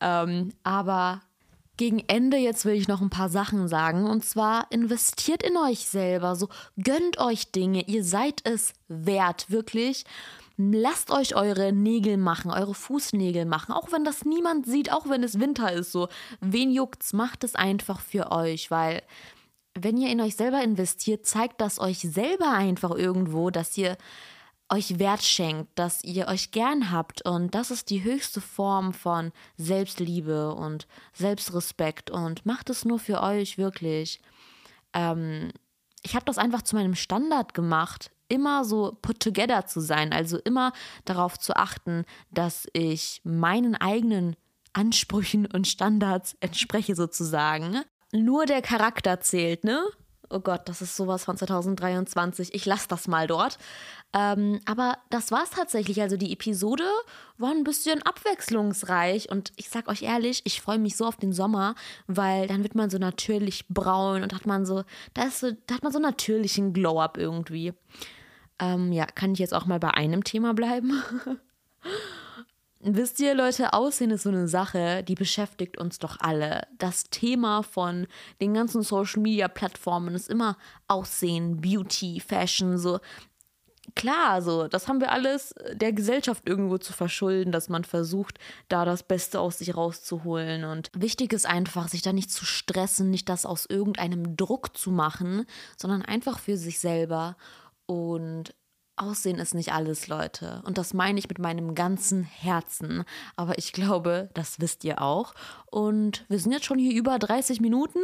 Ähm, 0.00 0.52
aber 0.62 1.22
gegen 1.78 1.98
Ende 2.06 2.36
jetzt 2.36 2.64
will 2.64 2.74
ich 2.74 2.86
noch 2.86 3.00
ein 3.00 3.10
paar 3.10 3.28
Sachen 3.28 3.66
sagen. 3.66 4.08
Und 4.08 4.24
zwar 4.24 4.66
investiert 4.70 5.42
in 5.42 5.56
euch 5.56 5.88
selber. 5.88 6.36
So 6.36 6.48
gönnt 6.80 7.18
euch 7.18 7.50
Dinge. 7.50 7.88
Ihr 7.88 8.04
seid 8.04 8.40
es 8.44 8.74
wert, 8.86 9.50
wirklich. 9.50 10.04
Lasst 10.58 11.10
euch 11.10 11.34
eure 11.34 11.72
Nägel 11.72 12.18
machen, 12.18 12.52
eure 12.52 12.74
Fußnägel 12.74 13.46
machen, 13.46 13.72
auch 13.72 13.90
wenn 13.90 14.04
das 14.04 14.24
niemand 14.24 14.66
sieht, 14.66 14.92
auch 14.92 15.08
wenn 15.08 15.24
es 15.24 15.40
Winter 15.40 15.72
ist. 15.72 15.90
So, 15.90 16.08
wen 16.40 16.70
juckt's? 16.70 17.14
Macht 17.14 17.42
es 17.42 17.56
einfach 17.56 18.00
für 18.00 18.30
euch, 18.30 18.70
weil 18.70 19.02
wenn 19.74 19.96
ihr 19.96 20.10
in 20.10 20.20
euch 20.20 20.36
selber 20.36 20.62
investiert, 20.62 21.26
zeigt 21.26 21.60
das 21.60 21.78
euch 21.78 21.98
selber 22.00 22.50
einfach 22.50 22.90
irgendwo, 22.90 23.50
dass 23.50 23.76
ihr 23.78 23.96
euch 24.68 24.98
Wert 24.98 25.22
schenkt, 25.22 25.78
dass 25.78 26.02
ihr 26.02 26.28
euch 26.28 26.50
gern 26.50 26.90
habt. 26.90 27.22
Und 27.22 27.54
das 27.54 27.70
ist 27.70 27.90
die 27.90 28.04
höchste 28.04 28.40
Form 28.40 28.94
von 28.94 29.32
Selbstliebe 29.56 30.54
und 30.54 30.86
Selbstrespekt. 31.12 32.10
Und 32.10 32.46
macht 32.46 32.70
es 32.70 32.84
nur 32.84 32.98
für 32.98 33.22
euch 33.22 33.58
wirklich. 33.58 34.20
Ähm, 34.94 35.52
ich 36.02 36.14
habe 36.14 36.24
das 36.24 36.38
einfach 36.38 36.62
zu 36.62 36.74
meinem 36.74 36.94
Standard 36.94 37.54
gemacht, 37.54 38.10
immer 38.28 38.64
so 38.64 38.98
put 39.02 39.20
together 39.20 39.66
zu 39.66 39.80
sein, 39.80 40.12
also 40.12 40.38
immer 40.38 40.72
darauf 41.04 41.38
zu 41.38 41.54
achten, 41.54 42.04
dass 42.30 42.66
ich 42.72 43.20
meinen 43.24 43.76
eigenen 43.76 44.36
Ansprüchen 44.72 45.46
und 45.46 45.68
Standards 45.68 46.34
entspreche 46.40 46.94
sozusagen. 46.96 47.82
Nur 48.12 48.46
der 48.46 48.62
Charakter 48.62 49.20
zählt, 49.20 49.64
ne? 49.64 49.82
Oh 50.28 50.40
Gott, 50.40 50.62
das 50.66 50.80
ist 50.80 50.96
sowas 50.96 51.24
von 51.24 51.36
2023. 51.36 52.54
Ich 52.54 52.64
lasse 52.64 52.88
das 52.88 53.06
mal 53.06 53.26
dort. 53.26 53.58
Ähm, 54.14 54.60
aber 54.64 54.96
das 55.10 55.30
war 55.30 55.42
es 55.42 55.50
tatsächlich. 55.50 56.00
Also 56.00 56.16
die 56.16 56.32
Episode 56.32 56.84
war 57.36 57.50
ein 57.50 57.64
bisschen 57.64 58.02
abwechslungsreich 58.02 59.30
und 59.30 59.52
ich 59.56 59.68
sag 59.68 59.88
euch 59.88 60.02
ehrlich, 60.02 60.42
ich 60.44 60.60
freue 60.62 60.78
mich 60.78 60.96
so 60.96 61.04
auf 61.06 61.16
den 61.16 61.32
Sommer, 61.32 61.74
weil 62.06 62.46
dann 62.46 62.62
wird 62.62 62.74
man 62.74 62.88
so 62.88 62.98
natürlich 62.98 63.66
braun 63.68 64.22
und 64.22 64.34
hat 64.34 64.46
man 64.46 64.64
so, 64.64 64.84
da, 65.12 65.24
ist 65.24 65.40
so, 65.40 65.50
da 65.66 65.74
hat 65.74 65.82
man 65.82 65.92
so 65.92 65.98
natürlichen 65.98 66.72
Glow-up 66.72 67.18
irgendwie. 67.18 67.74
Ähm, 68.58 68.92
ja, 68.92 69.06
kann 69.06 69.32
ich 69.32 69.38
jetzt 69.38 69.54
auch 69.54 69.66
mal 69.66 69.80
bei 69.80 69.90
einem 69.92 70.24
Thema 70.24 70.54
bleiben? 70.54 71.02
Wisst 72.84 73.20
ihr, 73.20 73.34
Leute, 73.34 73.74
Aussehen 73.74 74.10
ist 74.10 74.24
so 74.24 74.30
eine 74.30 74.48
Sache, 74.48 75.04
die 75.04 75.14
beschäftigt 75.14 75.78
uns 75.78 76.00
doch 76.00 76.16
alle. 76.18 76.66
Das 76.78 77.04
Thema 77.04 77.62
von 77.62 78.08
den 78.40 78.54
ganzen 78.54 78.82
Social-Media-Plattformen 78.82 80.16
ist 80.16 80.28
immer 80.28 80.56
Aussehen, 80.88 81.60
Beauty, 81.60 82.18
Fashion, 82.18 82.78
so. 82.78 82.98
Klar, 83.94 84.42
so, 84.42 84.66
das 84.66 84.88
haben 84.88 85.00
wir 85.00 85.12
alles 85.12 85.54
der 85.74 85.92
Gesellschaft 85.92 86.48
irgendwo 86.48 86.78
zu 86.78 86.92
verschulden, 86.92 87.52
dass 87.52 87.68
man 87.68 87.84
versucht, 87.84 88.38
da 88.68 88.84
das 88.84 89.04
Beste 89.04 89.38
aus 89.38 89.58
sich 89.58 89.76
rauszuholen. 89.76 90.64
Und 90.64 90.90
wichtig 90.92 91.32
ist 91.32 91.46
einfach, 91.46 91.86
sich 91.86 92.02
da 92.02 92.12
nicht 92.12 92.32
zu 92.32 92.44
stressen, 92.44 93.10
nicht 93.10 93.28
das 93.28 93.46
aus 93.46 93.66
irgendeinem 93.66 94.36
Druck 94.36 94.76
zu 94.76 94.90
machen, 94.90 95.46
sondern 95.76 96.02
einfach 96.02 96.40
für 96.40 96.56
sich 96.56 96.80
selber. 96.80 97.36
Und 97.86 98.54
Aussehen 98.96 99.38
ist 99.38 99.54
nicht 99.54 99.72
alles, 99.72 100.06
Leute. 100.08 100.62
Und 100.66 100.78
das 100.78 100.94
meine 100.94 101.18
ich 101.18 101.28
mit 101.28 101.38
meinem 101.38 101.74
ganzen 101.74 102.24
Herzen. 102.24 103.04
Aber 103.36 103.58
ich 103.58 103.72
glaube, 103.72 104.28
das 104.34 104.60
wisst 104.60 104.84
ihr 104.84 105.00
auch. 105.00 105.34
Und 105.66 106.24
wir 106.28 106.38
sind 106.38 106.52
jetzt 106.52 106.66
schon 106.66 106.78
hier 106.78 106.94
über 106.94 107.18
30 107.18 107.60
Minuten. 107.60 108.00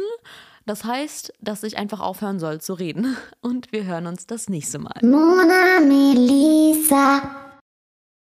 Das 0.65 0.83
heißt, 0.83 1.33
dass 1.41 1.63
ich 1.63 1.77
einfach 1.77 1.99
aufhören 1.99 2.39
soll 2.39 2.61
zu 2.61 2.73
reden. 2.73 3.17
Und 3.41 3.71
wir 3.71 3.85
hören 3.85 4.07
uns 4.07 4.27
das 4.27 4.49
nächste 4.49 4.79
Mal. 4.79 4.99
Mona 5.01 5.79
Melissa. 5.79 7.48